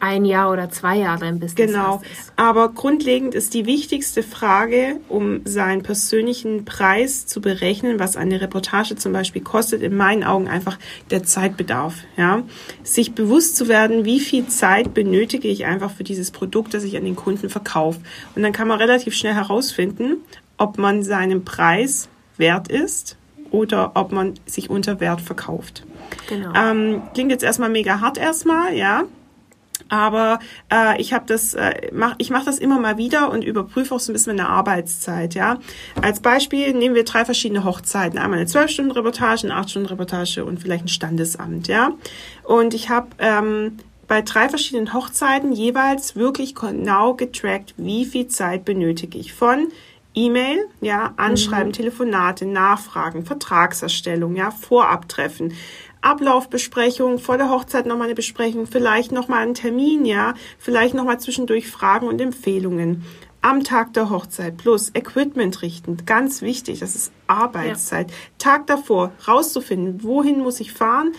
ein 0.00 0.24
Jahr 0.24 0.50
oder 0.50 0.70
zwei 0.70 0.96
Jahre 0.96 1.28
im 1.28 1.38
Business 1.38 1.72
genau. 1.72 2.02
Aber 2.36 2.70
grundlegend 2.70 3.34
ist 3.34 3.54
die 3.54 3.66
wichtigste 3.66 4.22
Frage, 4.22 4.96
um 5.08 5.42
seinen 5.44 5.82
persönlichen 5.82 6.64
Preis 6.64 7.26
zu 7.26 7.40
berechnen, 7.40 7.98
was 7.98 8.16
eine 8.16 8.40
Reportage 8.40 8.96
zum 8.96 9.12
Beispiel 9.12 9.42
kostet, 9.42 9.82
in 9.82 9.96
meinen 9.96 10.24
Augen 10.24 10.48
einfach 10.48 10.78
der 11.10 11.22
Zeitbedarf. 11.22 11.94
Ja? 12.16 12.42
Sich 12.82 13.14
bewusst 13.14 13.56
zu 13.56 13.68
werden, 13.68 14.04
wie 14.04 14.20
viel 14.20 14.46
Zeit 14.48 14.94
benötige 14.94 15.48
ich 15.48 15.66
einfach 15.66 15.90
für 15.90 16.04
dieses 16.04 16.30
Produkt, 16.30 16.74
das 16.74 16.84
ich 16.84 16.96
an 16.96 17.04
den 17.04 17.16
Kunden 17.16 17.50
verkaufe. 17.50 18.00
Und 18.34 18.42
dann 18.42 18.52
kann 18.52 18.68
man 18.68 18.78
relativ 18.78 19.14
schnell 19.14 19.34
herausfinden, 19.34 20.16
ob 20.56 20.78
man 20.78 21.02
seinen 21.02 21.44
Preis 21.44 22.08
wert 22.38 22.68
ist 22.68 23.16
oder 23.50 23.92
ob 23.94 24.12
man 24.12 24.34
sich 24.46 24.70
unter 24.70 25.00
Wert 25.00 25.20
verkauft. 25.20 25.84
Genau. 26.28 26.52
Ähm, 26.54 27.02
klingt 27.12 27.30
jetzt 27.30 27.44
erstmal 27.44 27.68
mega 27.68 28.00
hart 28.00 28.16
erstmal, 28.16 28.74
ja 28.74 29.04
aber 29.90 30.38
äh, 30.72 31.00
ich 31.00 31.12
habe 31.12 31.26
das, 31.26 31.54
äh, 31.54 31.90
mach, 31.92 32.14
ich 32.18 32.30
mache 32.30 32.46
das 32.46 32.58
immer 32.58 32.78
mal 32.78 32.96
wieder 32.96 33.30
und 33.30 33.44
überprüfe 33.44 33.94
auch 33.94 34.00
so 34.00 34.10
ein 34.10 34.14
bisschen 34.14 34.36
meine 34.36 34.48
Arbeitszeit. 34.48 35.34
Ja, 35.34 35.58
als 36.00 36.20
Beispiel 36.20 36.72
nehmen 36.72 36.94
wir 36.94 37.04
drei 37.04 37.24
verschiedene 37.24 37.64
Hochzeiten: 37.64 38.18
einmal 38.18 38.38
eine 38.38 38.46
zwölf 38.46 38.70
Stunden 38.70 38.92
Reportage, 38.92 39.44
eine 39.44 39.56
acht 39.56 39.70
Stunden 39.70 39.88
Reportage 39.88 40.44
und 40.44 40.60
vielleicht 40.60 40.84
ein 40.84 40.88
Standesamt. 40.88 41.68
Ja, 41.68 41.90
und 42.44 42.72
ich 42.72 42.88
habe 42.88 43.08
ähm, 43.18 43.76
bei 44.06 44.22
drei 44.22 44.48
verschiedenen 44.48 44.94
Hochzeiten 44.94 45.52
jeweils 45.52 46.16
wirklich 46.16 46.54
genau 46.54 47.14
getrackt, 47.14 47.74
wie 47.76 48.04
viel 48.04 48.28
Zeit 48.28 48.64
benötige 48.64 49.18
ich 49.18 49.32
von 49.32 49.68
E-Mail, 50.14 50.66
ja, 50.80 51.14
Anschreiben, 51.16 51.68
mhm. 51.68 51.72
Telefonate, 51.72 52.44
Nachfragen, 52.44 53.24
Vertragserstellung, 53.24 54.34
ja, 54.34 54.50
Vorabtreffen, 54.50 55.52
Ablaufbesprechung, 56.02 57.18
vor 57.18 57.36
der 57.36 57.50
Hochzeit 57.50 57.86
nochmal 57.86 58.06
eine 58.06 58.14
Besprechung, 58.14 58.66
vielleicht 58.66 59.12
nochmal 59.12 59.42
einen 59.42 59.54
Termin, 59.54 60.04
ja, 60.04 60.34
vielleicht 60.58 60.94
nochmal 60.94 61.20
zwischendurch 61.20 61.68
Fragen 61.68 62.08
und 62.08 62.20
Empfehlungen. 62.20 63.04
Am 63.42 63.64
Tag 63.64 63.94
der 63.94 64.10
Hochzeit 64.10 64.58
plus 64.58 64.90
Equipment 64.94 65.62
richten, 65.62 65.96
ganz 66.04 66.42
wichtig, 66.42 66.80
das 66.80 66.94
ist 66.94 67.12
Arbeitszeit. 67.26 68.10
Ja. 68.10 68.16
Tag 68.38 68.66
davor 68.66 69.12
rauszufinden, 69.26 70.02
wohin 70.02 70.40
muss 70.40 70.60
ich 70.60 70.72
fahren, 70.72 71.12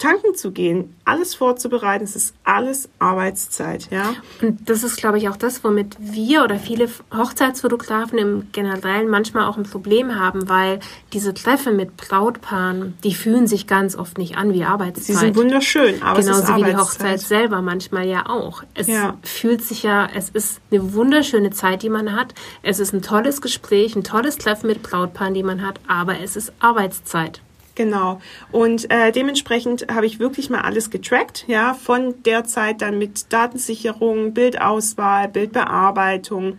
tanken 0.00 0.34
zu 0.34 0.50
gehen, 0.50 0.96
alles 1.04 1.34
vorzubereiten, 1.34 2.04
es 2.04 2.16
ist 2.16 2.34
alles 2.42 2.88
Arbeitszeit, 2.98 3.88
ja. 3.90 4.14
Und 4.40 4.68
das 4.68 4.82
ist, 4.82 4.96
glaube 4.96 5.18
ich, 5.18 5.28
auch 5.28 5.36
das, 5.36 5.62
womit 5.62 5.96
wir 6.00 6.42
oder 6.42 6.58
viele 6.58 6.88
Hochzeitsfotografen 7.14 8.18
im 8.18 8.48
Generellen 8.52 9.08
manchmal 9.08 9.44
auch 9.44 9.58
ein 9.58 9.64
Problem 9.64 10.18
haben, 10.18 10.48
weil 10.48 10.80
diese 11.12 11.34
Treffen 11.34 11.76
mit 11.76 11.96
Brautpaaren, 11.98 12.96
die 13.04 13.14
fühlen 13.14 13.46
sich 13.46 13.66
ganz 13.66 13.94
oft 13.94 14.16
nicht 14.16 14.36
an 14.38 14.54
wie 14.54 14.64
Arbeitszeit. 14.64 15.04
Sie 15.04 15.12
sind 15.14 15.36
wunderschön, 15.36 16.02
aber 16.02 16.20
Genauso 16.20 16.42
es 16.42 16.48
ist 16.48 16.56
wie 16.56 16.64
die 16.64 16.76
Hochzeit 16.76 17.20
selber 17.20 17.60
manchmal 17.60 18.08
ja 18.08 18.26
auch. 18.26 18.62
Es 18.74 18.86
ja. 18.86 19.18
fühlt 19.22 19.62
sich 19.62 19.82
ja, 19.82 20.08
es 20.14 20.30
ist 20.30 20.60
eine 20.70 20.94
wunderschöne 20.94 21.50
Zeit, 21.50 21.82
die 21.82 21.90
man 21.90 22.16
hat. 22.16 22.34
Es 22.62 22.80
ist 22.80 22.94
ein 22.94 23.02
tolles 23.02 23.42
Gespräch, 23.42 23.94
ein 23.94 24.04
tolles 24.04 24.38
Treffen 24.38 24.68
mit 24.68 24.82
Brautpaaren, 24.82 25.34
die 25.34 25.42
man 25.42 25.64
hat, 25.64 25.78
aber 25.86 26.20
es 26.20 26.36
ist 26.36 26.54
Arbeitszeit. 26.58 27.42
Genau. 27.74 28.20
Und 28.52 28.90
äh, 28.90 29.12
dementsprechend 29.12 29.86
habe 29.92 30.06
ich 30.06 30.18
wirklich 30.18 30.50
mal 30.50 30.60
alles 30.60 30.90
getrackt, 30.90 31.44
ja, 31.46 31.74
von 31.74 32.22
der 32.24 32.44
Zeit 32.44 32.82
dann 32.82 32.98
mit 32.98 33.32
Datensicherung, 33.32 34.34
Bildauswahl, 34.34 35.28
Bildbearbeitung, 35.28 36.58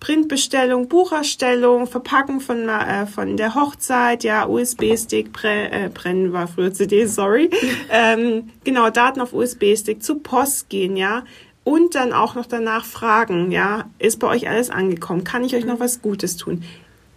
Printbestellung, 0.00 0.88
Bucherstellung, 0.88 1.86
Verpacken 1.86 2.40
von, 2.40 2.68
äh, 2.68 3.06
von 3.06 3.36
der 3.36 3.54
Hochzeit, 3.54 4.24
ja, 4.24 4.48
USB-Stick, 4.48 5.32
Bre 5.32 5.70
äh, 5.70 5.90
brennen 5.94 6.32
war 6.32 6.48
früher 6.48 6.72
CD, 6.72 7.06
sorry. 7.06 7.50
ähm, 7.90 8.50
genau, 8.64 8.90
Daten 8.90 9.20
auf 9.20 9.32
USB-Stick, 9.32 10.02
zu 10.02 10.18
Post 10.18 10.68
gehen, 10.70 10.96
ja. 10.96 11.22
Und 11.62 11.94
dann 11.94 12.12
auch 12.12 12.34
noch 12.34 12.46
danach 12.46 12.84
fragen, 12.84 13.52
ja, 13.52 13.84
ist 14.00 14.18
bei 14.18 14.26
euch 14.26 14.48
alles 14.48 14.70
angekommen? 14.70 15.22
Kann 15.22 15.44
ich 15.44 15.54
euch 15.54 15.64
noch 15.64 15.78
was 15.78 16.02
Gutes 16.02 16.36
tun? 16.36 16.64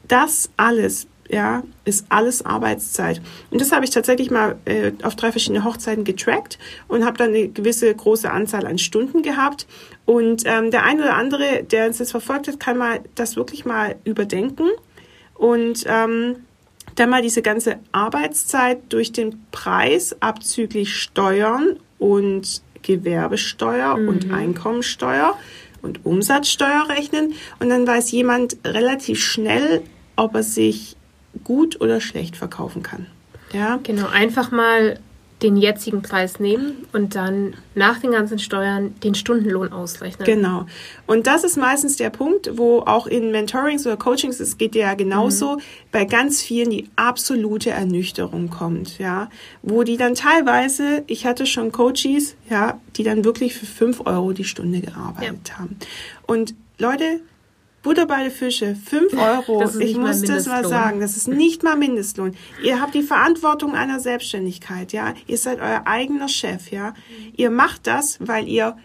Das 0.07 0.51
alles 0.55 1.07
ja, 1.29 1.63
ist 1.85 2.05
alles 2.09 2.45
Arbeitszeit. 2.45 3.21
Und 3.49 3.59
das 3.59 3.71
habe 3.71 3.85
ich 3.85 3.91
tatsächlich 3.91 4.29
mal 4.31 4.57
äh, 4.65 4.91
auf 5.03 5.15
drei 5.15 5.31
verschiedene 5.31 5.63
Hochzeiten 5.63 6.03
getrackt 6.03 6.59
und 6.87 7.05
habe 7.05 7.17
dann 7.17 7.29
eine 7.29 7.47
gewisse 7.49 7.93
große 7.93 8.29
Anzahl 8.29 8.67
an 8.67 8.77
Stunden 8.77 9.23
gehabt. 9.23 9.67
Und 10.05 10.43
ähm, 10.45 10.71
der 10.71 10.83
eine 10.83 11.01
oder 11.01 11.15
andere, 11.15 11.63
der 11.63 11.87
uns 11.87 11.99
jetzt 11.99 12.11
verfolgt 12.11 12.47
hat, 12.47 12.59
kann 12.59 12.77
mal 12.77 12.99
das 13.15 13.35
wirklich 13.35 13.65
mal 13.65 13.95
überdenken 14.03 14.69
und 15.33 15.83
ähm, 15.87 16.37
dann 16.95 17.09
mal 17.09 17.21
diese 17.21 17.41
ganze 17.41 17.79
Arbeitszeit 17.91 18.79
durch 18.89 19.11
den 19.11 19.45
Preis 19.51 20.15
abzüglich 20.21 20.95
Steuern 20.95 21.79
und 21.97 22.61
Gewerbesteuer 22.83 23.97
mhm. 23.97 24.07
und 24.07 24.31
Einkommensteuer 24.31 25.37
und 25.81 26.05
Umsatzsteuer 26.05 26.87
rechnen. 26.87 27.33
Und 27.59 27.69
dann 27.69 27.85
weiß 27.85 28.11
jemand 28.11 28.57
relativ 28.63 29.19
schnell, 29.19 29.81
ob 30.15 30.35
er 30.35 30.43
sich 30.43 30.95
gut 31.45 31.79
oder 31.79 32.01
schlecht 32.01 32.35
verkaufen 32.35 32.83
kann. 32.83 33.05
Ja? 33.53 33.79
Genau, 33.83 34.07
einfach 34.07 34.51
mal 34.51 34.99
den 35.41 35.57
jetzigen 35.57 36.01
Preis 36.01 36.39
nehmen 36.39 36.87
und 36.93 37.15
dann 37.15 37.55
nach 37.75 37.99
den 37.99 38.11
ganzen 38.11 38.39
Steuern 38.39 38.95
den 39.03 39.15
Stundenlohn 39.15 39.73
ausrechnen. 39.73 40.25
Genau. 40.25 40.65
Und 41.07 41.27
das 41.27 41.43
ist 41.43 41.57
meistens 41.57 41.97
der 41.97 42.09
Punkt, 42.09 42.57
wo 42.57 42.79
auch 42.79 43.05
in 43.05 43.31
Mentorings 43.31 43.85
oder 43.85 43.97
Coachings, 43.97 44.39
es 44.39 44.57
geht 44.57 44.75
ja 44.75 44.93
genauso, 44.93 45.57
mhm. 45.57 45.61
bei 45.91 46.05
ganz 46.05 46.41
vielen 46.41 46.69
die 46.69 46.89
absolute 46.95 47.71
Ernüchterung 47.71 48.49
kommt, 48.49 48.97
ja. 48.97 49.29
Wo 49.61 49.83
die 49.83 49.97
dann 49.97 50.15
teilweise, 50.15 51.03
ich 51.07 51.25
hatte 51.25 51.45
schon 51.45 51.73
Coaches, 51.73 52.35
ja, 52.49 52.79
die 52.95 53.03
dann 53.03 53.25
wirklich 53.25 53.55
für 53.55 53.65
fünf 53.65 54.01
Euro 54.05 54.31
die 54.31 54.45
Stunde 54.45 54.79
gearbeitet 54.79 55.49
ja. 55.49 55.57
haben. 55.59 55.75
Und 56.25 56.55
Leute, 56.77 57.19
Butter 57.85 58.07
bei 58.07 58.23
den 58.23 58.31
Fische, 58.31 58.75
5 58.75 59.13
Euro. 59.13 59.63
ich 59.79 59.95
muss 59.95 60.23
das 60.23 60.47
mal 60.47 60.65
sagen, 60.65 60.99
das 60.99 61.15
ist 61.15 61.27
nicht 61.27 61.61
mal 61.61 61.77
Mindestlohn. 61.77 62.35
Ihr 62.63 62.81
habt 62.81 62.95
die 62.95 63.03
Verantwortung 63.03 63.75
einer 63.75 63.99
Selbstständigkeit, 63.99 64.91
ja. 64.91 65.13
Ihr 65.27 65.37
seid 65.37 65.59
euer 65.59 65.83
eigener 65.85 66.27
Chef, 66.27 66.71
ja. 66.71 66.95
Ihr 67.37 67.51
macht 67.51 67.85
das, 67.85 68.17
weil 68.19 68.47
ihr 68.47 68.75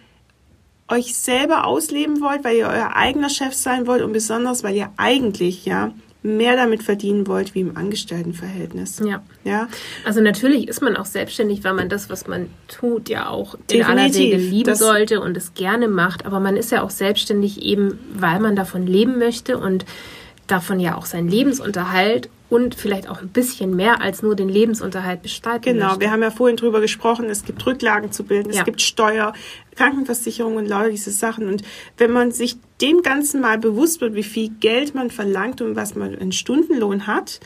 euch 0.86 1.16
selber 1.16 1.64
ausleben 1.64 2.20
wollt, 2.20 2.44
weil 2.44 2.58
ihr 2.58 2.68
euer 2.68 2.94
eigener 2.94 3.30
Chef 3.30 3.54
sein 3.54 3.86
wollt 3.86 4.02
und 4.02 4.12
besonders, 4.12 4.62
weil 4.64 4.76
ihr 4.76 4.92
eigentlich, 4.98 5.64
ja, 5.64 5.92
mehr 6.22 6.56
damit 6.56 6.82
verdienen 6.82 7.26
wollt 7.26 7.54
wie 7.54 7.60
im 7.60 7.76
Angestelltenverhältnis. 7.76 9.00
Ja. 9.04 9.22
ja. 9.44 9.68
Also 10.04 10.20
natürlich 10.20 10.68
ist 10.68 10.82
man 10.82 10.96
auch 10.96 11.06
selbstständig, 11.06 11.64
weil 11.64 11.74
man 11.74 11.88
das, 11.88 12.10
was 12.10 12.26
man 12.26 12.50
tut, 12.68 13.08
ja 13.08 13.28
auch 13.28 13.54
Definitiv. 13.54 13.78
in 13.78 13.84
aller 13.84 14.14
Regel 14.14 14.38
lieben 14.38 14.66
das 14.70 14.78
sollte 14.78 15.20
und 15.20 15.36
es 15.36 15.54
gerne 15.54 15.88
macht. 15.88 16.26
Aber 16.26 16.40
man 16.40 16.56
ist 16.56 16.72
ja 16.72 16.82
auch 16.82 16.90
selbstständig 16.90 17.62
eben, 17.62 17.98
weil 18.12 18.40
man 18.40 18.54
davon 18.54 18.86
leben 18.86 19.18
möchte 19.18 19.56
und 19.56 19.86
davon 20.46 20.80
ja 20.80 20.96
auch 20.96 21.06
seinen 21.06 21.28
Lebensunterhalt 21.28 22.28
und 22.50 22.74
vielleicht 22.74 23.08
auch 23.08 23.22
ein 23.22 23.28
bisschen 23.28 23.76
mehr 23.76 24.02
als 24.02 24.22
nur 24.22 24.34
den 24.34 24.48
Lebensunterhalt 24.48 25.22
bestreiten 25.22 25.62
Genau, 25.74 25.86
möchte. 25.86 26.00
wir 26.00 26.10
haben 26.10 26.22
ja 26.22 26.32
vorhin 26.32 26.56
drüber 26.56 26.80
gesprochen, 26.80 27.26
es 27.26 27.44
gibt 27.44 27.64
Rücklagen 27.64 28.10
zu 28.10 28.24
bilden, 28.24 28.52
ja. 28.52 28.58
es 28.58 28.64
gibt 28.64 28.82
Steuer, 28.82 29.32
Krankenversicherung 29.76 30.56
und 30.56 30.66
lauter 30.66 30.90
diese 30.90 31.12
Sachen. 31.12 31.46
Und 31.48 31.62
wenn 31.96 32.10
man 32.10 32.32
sich 32.32 32.56
dem 32.80 33.02
Ganzen 33.02 33.40
mal 33.40 33.58
bewusst 33.58 34.00
wird, 34.00 34.14
wie 34.14 34.22
viel 34.22 34.50
Geld 34.60 34.94
man 34.94 35.10
verlangt 35.10 35.60
und 35.60 35.76
was 35.76 35.94
man 35.94 36.14
in 36.14 36.32
Stundenlohn 36.32 37.06
hat, 37.06 37.40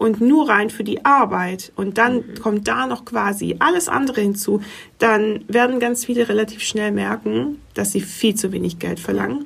und 0.00 0.22
nur 0.22 0.48
rein 0.48 0.70
für 0.70 0.82
die 0.82 1.04
Arbeit 1.04 1.72
und 1.76 1.98
dann 1.98 2.14
mhm. 2.14 2.34
kommt 2.40 2.66
da 2.68 2.86
noch 2.86 3.04
quasi 3.04 3.56
alles 3.58 3.86
andere 3.90 4.22
hinzu, 4.22 4.62
dann 4.98 5.44
werden 5.46 5.78
ganz 5.78 6.06
viele 6.06 6.26
relativ 6.26 6.62
schnell 6.62 6.90
merken, 6.90 7.60
dass 7.74 7.92
sie 7.92 8.00
viel 8.00 8.34
zu 8.34 8.50
wenig 8.50 8.78
Geld 8.78 8.98
verlangen. 8.98 9.44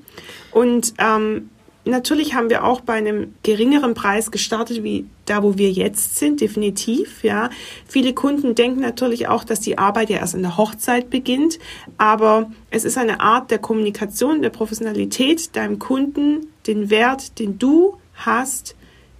Und 0.53 0.95
ähm, 0.99 1.51
Natürlich 1.87 2.35
haben 2.35 2.49
wir 2.49 2.65
auch 2.65 2.81
bei 2.81 2.95
einem 2.95 3.35
geringeren 3.43 3.93
Preis 3.93 4.31
gestartet, 4.31 4.83
wie 4.83 5.07
da, 5.27 5.43
wo 5.43 5.59
wir 5.59 5.71
jetzt 5.71 6.17
sind, 6.17 6.41
definitiv, 6.41 7.23
ja. 7.23 7.51
Viele 7.87 8.15
Kunden 8.15 8.55
denken 8.55 8.81
natürlich 8.81 9.29
auch, 9.29 9.45
dass 9.45 9.61
die 9.61 9.77
Arbeit 9.77 10.09
ja 10.09 10.19
erst 10.19 10.35
in 10.35 10.43
der 10.43 10.57
Hochzeit 10.57 11.11
beginnt, 11.11 11.59
aber 11.99 12.51
es 12.71 12.85
ist 12.85 12.97
eine 12.97 13.21
Art 13.21 13.51
der 13.51 13.59
Kommunikation, 13.59 14.41
der 14.41 14.51
Professionalität, 14.51 15.55
deinem 15.57 15.79
Kunden 15.79 16.47
den 16.67 16.89
Wert, 16.89 17.39
den 17.39 17.59
du 17.59 17.99
hast, 18.15 18.77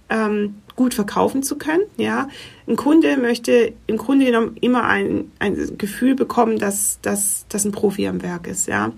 ähm, 0.09 0.55
gut 0.75 0.93
verkaufen 0.93 1.43
zu 1.43 1.57
können, 1.57 1.83
ja. 1.97 2.29
Ein 2.67 2.75
Kunde 2.75 3.17
möchte 3.17 3.73
im 3.85 3.97
Grunde 3.97 4.25
genommen 4.25 4.57
immer 4.59 4.85
ein, 4.85 5.31
ein 5.37 5.77
Gefühl 5.77 6.15
bekommen, 6.15 6.57
dass, 6.57 6.99
dass, 7.01 7.45
dass 7.47 7.63
ein 7.63 7.71
Profi 7.71 8.07
am 8.07 8.23
Werk 8.23 8.47
ist, 8.47 8.67
ja. 8.67 8.91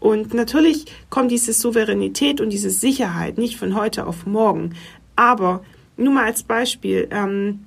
Und 0.00 0.34
natürlich 0.34 0.86
kommt 1.10 1.30
diese 1.30 1.52
Souveränität 1.52 2.40
und 2.40 2.50
diese 2.50 2.70
Sicherheit 2.70 3.38
nicht 3.38 3.56
von 3.56 3.74
heute 3.74 4.06
auf 4.06 4.26
morgen. 4.26 4.74
Aber 5.16 5.64
nur 5.96 6.12
mal 6.14 6.24
als 6.24 6.42
Beispiel, 6.42 7.08
ähm, 7.10 7.64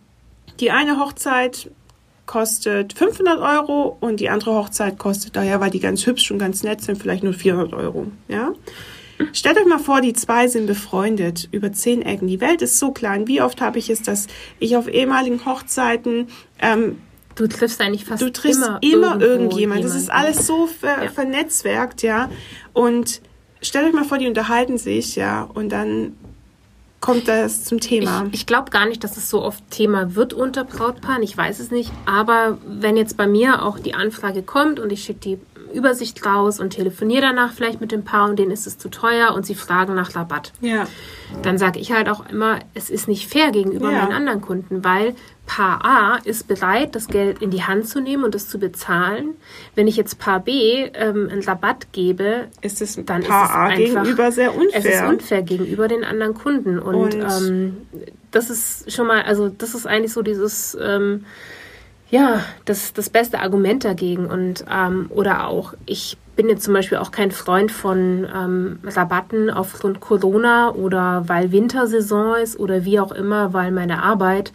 die 0.60 0.72
eine 0.72 1.00
Hochzeit 1.00 1.70
kostet 2.26 2.94
500 2.94 3.39
Euro 3.39 3.98
und 4.00 4.22
die 4.22 4.30
andere 4.30 4.54
Hochzeit 4.54 4.98
kostet 4.98 5.36
daher, 5.36 5.60
weil 5.60 5.72
die 5.72 5.82
ganz 5.82 6.06
hübsch 6.06 6.32
und 6.32 6.39
ganz 6.39 6.63
nett 6.63 6.82
sind, 6.82 6.98
vielleicht 6.98 7.24
nur 7.24 7.34
400 7.34 7.74
Euro. 7.74 8.08
Ja? 8.30 8.54
Stellt 9.34 9.58
euch 9.58 9.65
mal 9.65 9.80
vor, 9.80 10.02
die 10.02 10.13
zwei 10.13 10.48
sind 10.48 10.65
befreundet 10.65 11.50
über 11.52 11.72
zehn 11.72 12.02
Ecken. 12.02 12.28
Die 12.28 12.41
Welt 12.41 12.62
ist 12.62 12.80
so 12.80 12.91
klein. 12.91 13.28
Wie 13.28 13.41
oft 13.41 13.62
habe 13.62 13.80
ich 13.80 13.89
es, 13.89 14.02
dass 14.02 14.28
ich 14.60 14.78
auf 14.78 14.88
ehemaligen 14.88 15.46
Hochzeiten 15.46 16.28
ähm, 16.60 16.98
Du 17.36 17.48
triffst 17.48 17.82
eigentlich 17.82 18.06
fast 18.06 18.22
du 18.22 18.32
triffst 18.32 18.62
immer, 18.62 18.80
immer 18.82 19.22
irgendjemand. 19.22 19.84
Das 19.84 19.96
ist 19.96 20.12
alles 20.12 20.46
so 20.46 20.67
ver 20.67 21.04
ja. 21.04 21.10
vernetzwerkt, 21.10 22.02
ja. 22.04 22.30
Und 22.74 23.22
stellt 23.62 23.88
euch 23.88 23.94
mal 23.94 24.06
vor, 24.06 24.17
die 24.17 24.28
unterhalten 24.28 24.78
sich, 24.78 25.15
ja, 25.15 25.44
und 25.44 25.70
dann 25.70 26.13
kommt 27.00 27.28
das 27.28 27.65
zum 27.65 27.80
Thema. 27.80 28.28
Ich, 28.28 28.41
ich 28.41 28.46
glaube 28.46 28.70
gar 28.70 28.86
nicht, 28.86 29.04
dass 29.04 29.17
es 29.17 29.30
so 29.30 29.41
oft 29.41 29.63
Thema 29.72 30.15
wird 30.15 30.34
unter 30.34 30.63
Brautpaaren. 30.63 31.24
Ich 31.24 31.36
weiß 31.36 31.60
es 31.60 31.72
nicht. 31.72 31.91
Aber 32.06 32.60
wenn 32.67 32.96
jetzt 32.96 33.17
bei 33.17 33.28
mir 33.28 33.63
auch 33.63 33.80
die 33.80 33.96
Anfrage 33.96 34.44
kommt 34.44 34.80
und 34.80 34.91
ich 34.91 35.04
schicke 35.04 35.20
die 35.20 35.39
Übersicht 35.72 36.26
raus 36.26 36.60
und 36.60 36.72
telefoniere 36.72 37.22
danach 37.22 37.54
vielleicht 37.54 37.82
mit 37.82 37.92
dem 37.92 38.04
Paar 38.04 38.30
und 38.30 38.38
denen 38.38 38.52
ist 38.52 38.68
es 38.68 38.78
zu 38.78 38.90
teuer 38.90 39.34
und 39.34 39.46
sie 39.46 39.56
fragen 39.56 39.96
nach 39.96 40.16
Rabatt. 40.16 40.54
Ja. 40.62 40.88
Dann 41.44 41.58
sage 41.58 41.80
ich 41.80 41.92
halt 41.92 42.10
auch 42.10 42.30
immer, 42.30 42.60
es 42.74 42.90
ist 42.90 43.08
nicht 43.08 43.30
fair 43.30 43.52
gegenüber 43.52 43.92
ja. 43.92 44.04
meinen 44.04 44.14
anderen 44.14 44.42
Kunden, 44.42 44.84
weil 44.84 45.16
Paar 45.46 45.84
A 45.84 46.20
ist 46.24 46.48
bereit, 46.48 46.96
das 46.96 47.08
Geld 47.08 47.42
in 47.42 47.52
die 47.52 47.64
Hand 47.64 47.88
zu 47.88 48.00
nehmen 48.00 48.24
und 48.24 48.36
es 48.36 48.48
zu 48.48 48.58
bezahlen. 48.58 49.32
Wenn 49.76 49.88
ich 49.88 49.98
jetzt 49.98 50.18
Paar 50.18 50.40
B 50.40 50.90
ähm, 50.94 51.28
einen 51.30 51.44
Rabatt 51.44 51.92
gebe, 51.92 52.48
ist 52.62 52.82
es 52.82 52.96
dann 53.06 53.24
Paar 53.24 53.44
ist 53.44 53.50
es 53.50 53.56
A 53.56 53.64
einfach, 53.66 54.04
gegenüber 54.04 54.32
sehr 54.32 54.56
unfair. 54.56 54.80
Es 54.80 54.86
ist 54.86 55.04
unfair 55.04 55.42
gegenüber 55.42 55.88
den 55.88 56.04
anderen 56.04 56.36
Kunden. 56.36 56.80
Und, 56.80 56.96
und 56.96 57.16
ähm, 57.16 57.78
das 58.32 58.50
ist 58.50 58.92
schon 58.92 59.08
mal, 59.08 59.24
also 59.24 59.50
das 59.50 59.76
ist 59.76 59.86
eigentlich 59.86 60.14
so 60.14 60.22
dieses 60.22 60.78
ähm, 60.82 61.26
ja, 62.12 62.43
das, 62.65 62.93
das 62.93 63.10
beste 63.10 63.39
Argument 63.39 63.84
dagegen. 63.84 64.28
Und 64.28 64.65
ähm, 64.71 65.08
oder 65.10 65.47
auch, 65.47 65.74
ich 65.86 66.17
bin 66.36 66.50
jetzt 66.50 66.63
zum 66.63 66.74
Beispiel 66.74 66.97
auch 66.97 67.12
kein 67.12 67.32
Freund 67.32 67.71
von 67.71 68.28
ähm, 68.34 68.80
Rabatten 68.84 69.50
aufgrund 69.50 70.02
Corona 70.02 70.71
oder 70.71 71.24
weil 71.28 71.52
Wintersaison 71.52 72.36
ist 72.36 72.60
oder 72.60 72.86
wie 72.86 73.00
auch 73.00 73.12
immer, 73.12 73.54
weil 73.54 73.71
meine 73.71 74.04
Arbeit 74.04 74.52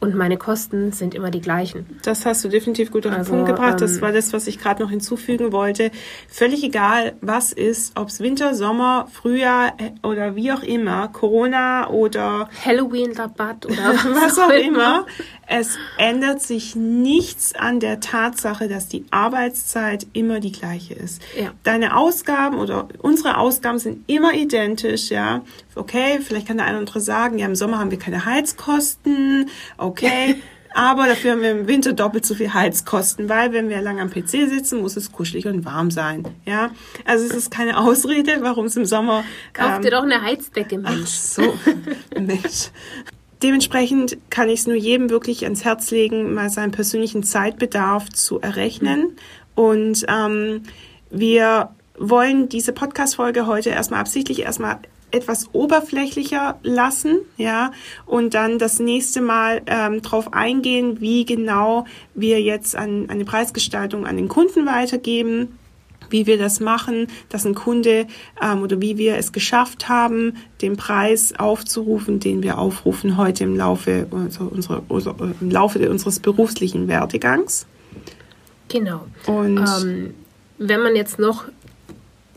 und 0.00 0.14
meine 0.14 0.36
Kosten 0.36 0.92
sind 0.92 1.14
immer 1.14 1.30
die 1.30 1.40
gleichen. 1.40 1.98
Das 2.02 2.24
hast 2.24 2.44
du 2.44 2.48
definitiv 2.48 2.92
gut 2.92 3.04
auf 3.06 3.12
den 3.12 3.18
also, 3.18 3.32
Punkt 3.32 3.48
gebracht. 3.48 3.80
Das 3.80 3.96
ähm, 3.96 4.02
war 4.02 4.12
das, 4.12 4.32
was 4.32 4.46
ich 4.46 4.58
gerade 4.58 4.80
noch 4.82 4.90
hinzufügen 4.90 5.50
wollte. 5.50 5.90
Völlig 6.28 6.62
egal, 6.62 7.16
was 7.20 7.52
ist, 7.52 7.98
ob 7.98 8.08
es 8.08 8.20
Winter, 8.20 8.54
Sommer, 8.54 9.08
Frühjahr 9.12 9.72
äh, 9.78 10.06
oder 10.06 10.36
wie 10.36 10.52
auch 10.52 10.62
immer, 10.62 11.08
Corona 11.08 11.88
oder 11.88 12.48
Halloween-Rabatt 12.64 13.66
oder 13.66 13.76
was 14.22 14.38
auch 14.38 14.50
immer. 14.50 15.06
Es 15.50 15.78
ändert 15.96 16.42
sich 16.42 16.76
nichts 16.76 17.54
an 17.54 17.80
der 17.80 18.00
Tatsache, 18.00 18.68
dass 18.68 18.88
die 18.88 19.06
Arbeitszeit 19.10 20.06
immer 20.12 20.40
die 20.40 20.52
gleiche 20.52 20.92
ist. 20.92 21.22
Ja. 21.40 21.52
Deine 21.62 21.96
Ausgaben 21.96 22.58
oder 22.58 22.88
unsere 22.98 23.38
Ausgaben 23.38 23.78
sind 23.78 24.04
immer 24.08 24.34
identisch, 24.34 25.10
ja. 25.10 25.42
Okay, 25.74 26.20
vielleicht 26.22 26.46
kann 26.46 26.58
der 26.58 26.66
eine 26.66 26.76
oder 26.76 26.80
andere 26.80 27.00
sagen, 27.00 27.38
ja, 27.38 27.46
im 27.46 27.54
Sommer 27.54 27.78
haben 27.78 27.90
wir 27.90 27.98
keine 27.98 28.26
Heizkosten, 28.26 29.48
okay. 29.78 30.36
Aber 30.74 31.06
dafür 31.06 31.32
haben 31.32 31.40
wir 31.40 31.50
im 31.50 31.66
Winter 31.66 31.94
doppelt 31.94 32.26
so 32.26 32.34
viel 32.34 32.52
Heizkosten, 32.52 33.28
weil 33.30 33.52
wenn 33.52 33.70
wir 33.70 33.80
lange 33.80 34.02
am 34.02 34.10
PC 34.10 34.28
sitzen, 34.28 34.80
muss 34.80 34.96
es 34.96 35.10
kuschelig 35.10 35.46
und 35.46 35.64
warm 35.64 35.90
sein. 35.90 36.24
Ja, 36.44 36.70
also 37.06 37.24
es 37.24 37.34
ist 37.34 37.50
keine 37.50 37.78
Ausrede, 37.78 38.36
warum 38.42 38.66
es 38.66 38.76
im 38.76 38.84
Sommer. 38.84 39.24
Kauf 39.54 39.76
ähm, 39.76 39.82
dir 39.82 39.90
doch 39.90 40.02
eine 40.02 40.20
Heizdecke, 40.20 40.78
Mensch. 40.78 41.00
Ach 41.02 41.06
so, 41.06 41.58
Mensch. 42.20 42.70
Dementsprechend 43.42 44.18
kann 44.30 44.48
ich 44.48 44.60
es 44.60 44.66
nur 44.66 44.76
jedem 44.76 45.10
wirklich 45.10 45.44
ans 45.44 45.64
Herz 45.64 45.90
legen, 45.90 46.34
mal 46.34 46.50
seinen 46.50 46.72
persönlichen 46.72 47.22
Zeitbedarf 47.22 48.10
zu 48.10 48.40
errechnen. 48.40 49.16
Und 49.54 50.04
ähm, 50.08 50.62
wir 51.10 51.70
wollen 51.96 52.48
diese 52.48 52.72
Podcast-Folge 52.72 53.46
heute 53.46 53.70
erstmal 53.70 54.00
absichtlich 54.00 54.40
erstmal 54.40 54.78
etwas 55.10 55.48
oberflächlicher 55.54 56.58
lassen, 56.62 57.20
ja, 57.38 57.72
und 58.04 58.34
dann 58.34 58.58
das 58.58 58.78
nächste 58.78 59.22
Mal 59.22 59.62
ähm, 59.66 60.02
darauf 60.02 60.34
eingehen, 60.34 61.00
wie 61.00 61.24
genau 61.24 61.86
wir 62.14 62.42
jetzt 62.42 62.76
an, 62.76 63.08
an 63.08 63.18
die 63.18 63.24
Preisgestaltung 63.24 64.06
an 64.06 64.16
den 64.16 64.28
Kunden 64.28 64.66
weitergeben 64.66 65.57
wie 66.10 66.26
wir 66.26 66.38
das 66.38 66.60
machen, 66.60 67.08
dass 67.28 67.46
ein 67.46 67.54
Kunde 67.54 68.06
ähm, 68.42 68.62
oder 68.62 68.80
wie 68.80 68.98
wir 68.98 69.16
es 69.16 69.32
geschafft 69.32 69.88
haben, 69.88 70.34
den 70.62 70.76
Preis 70.76 71.34
aufzurufen, 71.38 72.20
den 72.20 72.42
wir 72.42 72.58
aufrufen 72.58 73.16
heute 73.16 73.44
im 73.44 73.56
Laufe, 73.56 74.06
also 74.10 74.44
unserer, 74.44 74.82
unserer, 74.88 75.16
im 75.40 75.50
Laufe 75.50 75.88
unseres 75.88 76.20
beruflichen 76.20 76.88
Werdegangs. 76.88 77.66
Genau. 78.68 79.06
Und 79.26 79.58
ähm, 79.58 80.14
wenn 80.58 80.82
man 80.82 80.96
jetzt 80.96 81.18
noch 81.18 81.44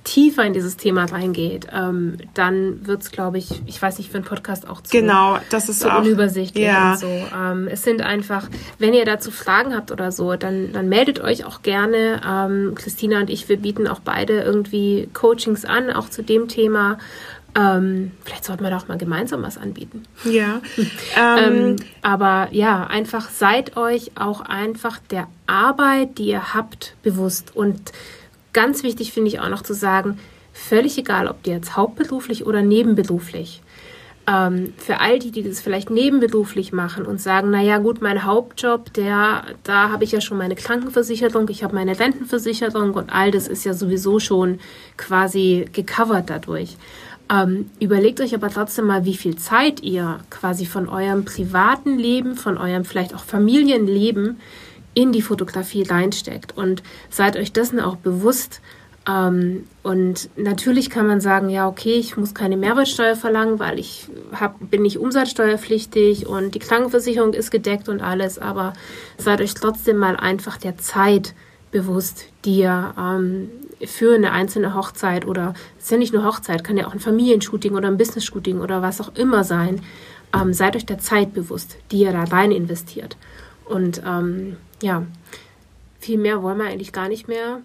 tiefer 0.04 0.44
in 0.44 0.54
dieses 0.54 0.78
Thema 0.78 1.06
reingeht, 1.06 1.68
ähm, 1.72 2.18
dann 2.34 2.88
wird 2.88 3.04
es, 3.04 3.12
glaube 3.12 3.38
ich, 3.38 3.62
ich 3.68 3.82
weiß 3.82 4.00
nicht, 4.00 4.10
für 4.10 4.18
einen 4.18 4.26
Podcast 4.26 4.68
auch 4.68 4.82
zu, 4.82 4.92
genau, 4.92 5.38
das 5.50 5.70
ist 5.70 5.82
zu 5.82 5.94
auch, 5.94 6.00
unübersichtlich 6.00 6.66
ja. 6.66 6.94
und 6.94 7.00
so. 7.00 7.08
Ähm, 7.08 7.68
es 7.70 7.84
sind 7.84 8.02
einfach, 8.02 8.50
wenn 8.80 8.94
ihr 8.94 9.06
dazu 9.06 9.30
Fragen 9.30 9.76
habt 9.76 9.92
oder 9.92 10.12
so, 10.12 10.36
dann, 10.36 10.74
dann 10.74 10.90
meldet 10.90 11.20
euch 11.20 11.46
auch 11.46 11.62
gerne. 11.62 12.22
Ähm, 12.28 12.74
Christina 12.76 13.20
und 13.20 13.30
ich, 13.30 13.48
wir 13.48 13.58
bieten 13.58 13.88
auch 13.88 14.00
beide 14.00 14.42
irgendwie 14.42 15.08
Coachings 15.14 15.66
an, 15.66 15.92
auch 15.92 16.10
zu 16.10 16.24
dem 16.24 16.48
Thema. 16.48 16.98
Ähm, 17.54 18.12
vielleicht 18.24 18.46
sollten 18.46 18.64
wir 18.64 18.70
da 18.70 18.78
auch 18.78 18.88
mal 18.88 18.98
gemeinsam 18.98 19.44
was 19.44 19.58
anbieten. 19.58 20.04
Ja. 20.24 20.62
ähm, 21.38 21.76
aber 22.02 22.48
ja, 22.52 22.88
einfach 22.88 23.30
seid 23.30 23.78
euch 23.78 24.12
auch 24.16 24.42
einfach 24.42 25.00
der 25.12 25.28
Arbeit, 25.48 26.18
die 26.18 26.28
ihr 26.28 26.54
habt, 26.54 26.96
bewusst 27.04 27.56
und 27.56 27.92
ganz 28.54 28.84
wichtig 28.84 29.14
finde 29.14 29.30
ich 29.30 29.40
auch 29.40 29.50
noch 29.50 29.64
zu 29.64 29.74
sagen, 29.74 30.20
völlig 30.54 30.98
egal, 30.98 31.28
ob 31.28 31.44
die 31.44 31.52
jetzt 31.52 31.76
hauptberuflich 31.78 32.46
oder 32.46 32.62
nebenberuflich. 32.62 33.62
Ähm, 34.28 34.74
für 34.78 35.00
all 35.00 35.18
die, 35.18 35.32
die 35.32 35.44
das 35.44 35.62
vielleicht 35.62 35.90
nebenberuflich 35.90 36.74
machen 36.74 37.06
und 37.06 37.20
sagen, 37.20 37.50
naja 37.50 37.80
gut, 37.80 38.02
mein 38.02 38.24
Hauptjob, 38.24 38.94
der, 38.94 39.44
da 39.64 39.90
habe 39.90 40.04
ich 40.04 40.12
ja 40.12 40.22
schon 40.22 40.38
meine 40.38 40.56
Krankenversicherung, 40.56 41.50
ich 41.50 41.64
habe 41.64 41.74
meine 41.74 42.00
Rentenversicherung 42.00 42.94
und 42.94 43.12
all 43.12 43.32
das 43.32 43.48
ist 43.48 43.64
ja 43.64 43.74
sowieso 43.74 44.20
schon 44.20 44.60
quasi 44.96 45.66
gecovert 45.74 46.30
dadurch. 46.30 46.78
Ähm, 47.32 47.72
überlegt 47.80 48.22
euch 48.22 48.36
aber 48.36 48.50
trotzdem 48.50 48.86
mal, 48.86 49.06
wie 49.06 49.16
viel 49.16 49.38
Zeit 49.38 49.82
ihr 49.82 50.20
quasi 50.30 50.66
von 50.66 50.88
eurem 50.88 51.26
privaten 51.26 51.98
Leben, 51.98 52.36
von 52.36 52.58
eurem 52.58 52.86
vielleicht 52.86 53.16
auch 53.16 53.24
Familienleben 53.24 54.40
in 54.93 55.12
die 55.12 55.21
Fotografie 55.21 55.84
reinsteckt. 55.84 56.58
Und 56.58 56.84
seid 57.10 57.38
euch 57.38 57.51
dessen 57.51 57.80
auch 57.80 57.95
bewusst. 57.95 58.62
Ähm, 59.08 59.65
und 59.84 60.30
natürlich 60.38 60.89
kann 60.89 61.08
man 61.08 61.21
sagen, 61.21 61.49
ja, 61.49 61.67
okay, 61.67 61.93
ich 61.93 62.17
muss 62.17 62.34
keine 62.34 62.58
Mehrwertsteuer 62.58 63.15
verlangen, 63.15 63.60
weil 63.60 63.80
ich 63.80 64.08
hab, 64.34 64.58
bin 64.69 64.84
nicht 64.84 64.99
umsatzsteuerpflichtig 64.99 66.27
und 66.27 66.54
die 66.56 66.60
Krankenversicherung 66.60 67.34
ist 67.34 67.51
gedeckt 67.51 67.89
und 67.89 68.01
alles. 68.01 68.38
Aber 68.38 68.73
seid 69.17 69.41
euch 69.41 69.54
trotzdem 69.54 69.97
mal 69.97 70.17
einfach 70.17 70.58
der 70.58 70.77
Zeit 70.77 71.34
bewusst, 71.71 72.25
die 72.45 72.60
ihr 72.60 72.93
ähm, 72.97 73.49
für 73.86 74.13
eine 74.13 74.32
einzelne 74.32 74.75
Hochzeit 74.75 75.25
oder 75.25 75.54
es 75.77 75.86
ist 75.86 75.91
ja 75.91 75.97
nicht 75.97 76.13
nur 76.13 76.25
Hochzeit, 76.25 76.63
kann 76.63 76.77
ja 76.77 76.86
auch 76.86 76.93
ein 76.93 76.99
Familienshooting 76.99 77.73
oder 77.73 77.88
ein 77.88 77.97
Business-Shooting 77.97 78.60
oder 78.60 78.82
was 78.82 79.01
auch 79.01 79.15
immer 79.15 79.43
sein. 79.43 79.82
Ähm, 80.34 80.54
seid 80.54 80.75
euch 80.75 80.86
der 80.86 80.99
Zeit 80.99 81.34
bewusst, 81.34 81.77
die 81.91 82.01
ihr 82.01 82.12
da 82.12 82.23
rein 82.23 82.51
investiert. 82.51 83.17
Und 83.65 84.01
ähm, 84.06 84.58
ja, 84.82 85.06
viel 86.00 86.17
mehr 86.17 86.41
wollen 86.41 86.58
wir 86.58 86.65
eigentlich 86.65 86.91
gar 86.91 87.08
nicht 87.08 87.28
mehr 87.28 87.62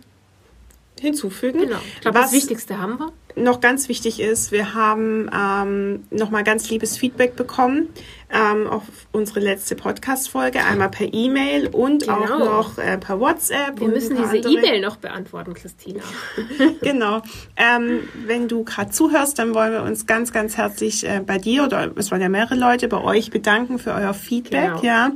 hinzufügen. 1.00 1.60
Genau. 1.60 1.78
Ich 1.94 2.00
glaube, 2.00 2.18
das 2.18 2.32
Wichtigste 2.32 2.78
haben 2.80 2.98
wir. 2.98 3.12
Noch 3.38 3.60
ganz 3.60 3.90
wichtig 3.90 4.18
ist, 4.18 4.50
wir 4.50 4.72
haben 4.72 5.28
ähm, 5.30 6.04
nochmal 6.10 6.42
ganz 6.42 6.70
liebes 6.70 6.96
Feedback 6.96 7.36
bekommen 7.36 7.90
ähm, 8.30 8.66
auf 8.66 8.84
unsere 9.12 9.40
letzte 9.40 9.76
Podcast-Folge, 9.76 10.64
einmal 10.64 10.88
per 10.88 11.12
E-Mail 11.12 11.68
und 11.68 12.04
genau. 12.04 12.14
auch 12.14 12.38
noch 12.38 12.78
äh, 12.78 12.96
per 12.96 13.20
WhatsApp. 13.20 13.78
Wir 13.78 13.88
müssen 13.88 14.16
diese 14.16 14.38
E-Mail 14.38 14.80
noch 14.80 14.96
beantworten, 14.96 15.52
Christina. 15.52 16.00
genau. 16.80 17.20
Ähm, 17.56 18.08
wenn 18.24 18.48
du 18.48 18.64
gerade 18.64 18.90
zuhörst, 18.90 19.38
dann 19.38 19.54
wollen 19.54 19.72
wir 19.72 19.82
uns 19.82 20.06
ganz, 20.06 20.32
ganz 20.32 20.56
herzlich 20.56 21.06
äh, 21.06 21.20
bei 21.20 21.36
dir 21.36 21.64
oder 21.64 21.92
es 21.94 22.10
waren 22.10 22.22
ja 22.22 22.30
mehrere 22.30 22.54
Leute, 22.54 22.88
bei 22.88 23.02
euch 23.02 23.30
bedanken 23.30 23.78
für 23.78 23.92
euer 23.92 24.14
Feedback. 24.14 24.80
Genau. 24.80 24.82
Ja. 24.82 25.12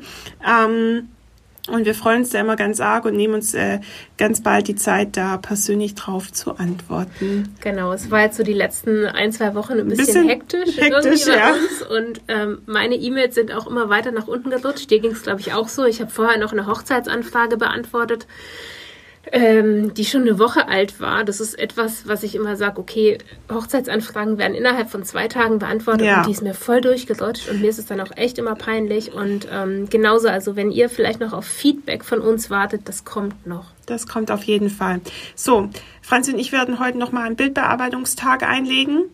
Ähm, 0.47 1.09
und 1.68 1.85
wir 1.85 1.94
freuen 1.94 2.20
uns 2.20 2.31
da 2.31 2.40
immer 2.40 2.57
ganz 2.57 2.81
arg 2.81 3.05
und 3.05 3.16
nehmen 3.16 3.35
uns 3.35 3.55
äh, 3.55 3.81
ganz 4.16 4.42
bald 4.42 4.68
die 4.68 4.77
Zeit, 4.77 5.16
da 5.16 5.37
persönlich 5.37 5.94
drauf 5.94 6.33
zu 6.33 6.57
antworten. 6.57 7.55
Genau, 7.61 7.92
es 7.92 8.11
war 8.11 8.23
jetzt 8.23 8.37
so 8.37 8.42
die 8.42 8.55
letzten 8.55 9.07
ein, 9.07 9.33
zwei 9.33 9.55
Wochen 9.55 9.75
ein 9.75 9.88
bisschen, 9.88 10.07
bisschen 10.07 10.29
hektisch, 10.29 10.79
hektisch 10.79 11.27
irgendwie 11.27 11.31
ja. 11.31 11.53
bei 11.53 11.53
uns. 11.53 11.83
Und 11.83 12.20
ähm, 12.29 12.62
meine 12.66 12.94
E-Mails 12.94 13.35
sind 13.35 13.53
auch 13.53 13.66
immer 13.66 13.88
weiter 13.88 14.11
nach 14.11 14.27
unten 14.27 14.51
gerutscht. 14.51 14.90
Dir 14.90 15.01
ging 15.01 15.12
es, 15.12 15.23
glaube 15.23 15.40
ich, 15.40 15.53
auch 15.53 15.68
so. 15.68 15.85
Ich 15.85 16.01
habe 16.01 16.11
vorher 16.11 16.38
noch 16.38 16.53
eine 16.53 16.66
Hochzeitsanfrage 16.66 17.57
beantwortet 17.57 18.27
ähm, 19.33 19.95
die 19.95 20.05
schon 20.05 20.23
eine 20.23 20.38
Woche 20.38 20.69
alt 20.69 21.01
war. 21.01 21.25
Das 21.25 21.40
ist 21.40 21.59
etwas, 21.59 22.07
was 22.07 22.23
ich 22.23 22.35
immer 22.35 22.57
sage, 22.57 22.81
okay, 22.81 23.19
Hochzeitsanfragen 23.51 24.38
werden 24.38 24.55
innerhalb 24.55 24.90
von 24.90 25.05
zwei 25.05 25.29
Tagen 25.29 25.59
beantwortet 25.59 26.07
ja. 26.07 26.19
und 26.19 26.27
die 26.27 26.33
ist 26.33 26.43
mir 26.43 26.55
voll 26.55 26.81
durchgerutscht 26.81 27.49
und 27.49 27.61
mir 27.61 27.71
ist 27.71 27.79
es 27.79 27.87
dann 27.87 28.01
auch 28.01 28.16
echt 28.16 28.38
immer 28.38 28.55
peinlich. 28.55 29.12
Und 29.12 29.47
ähm, 29.53 29.88
genauso, 29.88 30.29
also 30.29 30.57
wenn 30.57 30.71
ihr 30.71 30.88
vielleicht 30.88 31.21
noch 31.21 31.33
auf 31.33 31.45
Feedback 31.45 32.05
von 32.05 32.21
uns 32.21 32.51
wartet, 32.51 32.88
das 32.88 33.05
kommt 33.05 33.47
noch. 33.47 33.66
Das 33.87 34.07
kommt 34.07 34.31
auf 34.31 34.45
jeden 34.45 34.71
Fall. 34.71 35.01
So, 35.35 35.69
Franzi 36.03 36.33
und 36.33 36.38
ich 36.38 36.53
werden 36.53 36.79
heute 36.79 36.99
nochmal 36.99 37.27
einen 37.27 37.37
Bildbearbeitungstag 37.37 38.43
einlegen. 38.43 39.05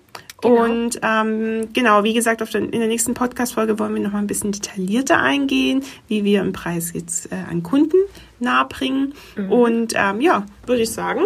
Genau. 0.42 0.64
Und 0.64 1.01
ähm, 1.03 1.68
genau, 1.72 2.05
wie 2.05 2.12
gesagt, 2.12 2.42
auf 2.42 2.51
den, 2.51 2.68
in 2.70 2.79
der 2.79 2.88
nächsten 2.88 3.14
Podcast-Folge 3.14 3.79
wollen 3.79 3.94
wir 3.94 4.03
noch 4.03 4.12
mal 4.12 4.18
ein 4.18 4.27
bisschen 4.27 4.53
detaillierter 4.53 5.18
eingehen, 5.18 5.83
wie 6.09 6.25
wir 6.25 6.42
im 6.42 6.53
Preis 6.53 6.92
jetzt 6.92 7.33
äh, 7.33 7.37
an 7.51 7.62
Kunden 7.62 7.96
nahebringen. 8.38 9.14
Mhm. 9.37 9.53
Und 9.53 9.92
ähm, 9.96 10.20
ja, 10.20 10.44
würde 10.66 10.83
ich 10.83 10.92
sagen, 10.92 11.22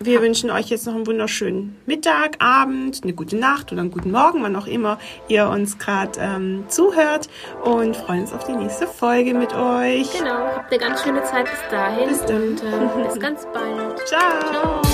wir 0.00 0.20
wünschen 0.20 0.50
euch 0.50 0.68
jetzt 0.68 0.86
noch 0.86 0.94
einen 0.94 1.06
wunderschönen 1.06 1.76
Mittag, 1.86 2.36
Abend, 2.38 3.00
eine 3.02 3.14
gute 3.14 3.36
Nacht 3.36 3.72
oder 3.72 3.80
einen 3.80 3.90
guten 3.90 4.10
Morgen, 4.10 4.42
wann 4.42 4.54
auch 4.56 4.66
immer 4.66 4.98
ihr 5.28 5.48
uns 5.48 5.78
gerade 5.78 6.18
ähm, 6.20 6.64
zuhört 6.68 7.28
und 7.64 7.96
freuen 7.96 8.22
uns 8.22 8.32
auf 8.32 8.44
die 8.44 8.52
nächste 8.52 8.86
Folge 8.86 9.32
mit 9.32 9.54
euch. 9.54 10.12
Genau, 10.12 10.46
habt 10.54 10.70
eine 10.70 10.80
ganz 10.80 11.02
schöne 11.02 11.22
Zeit 11.22 11.46
bis 11.46 11.70
dahin 11.70 12.08
bis 12.08 12.24
dann. 12.26 12.42
und 12.42 12.62
äh, 12.62 13.04
bis 13.08 13.18
ganz 13.18 13.46
bald. 13.52 14.06
Ciao. 14.06 14.40
Ciao. 14.50 14.93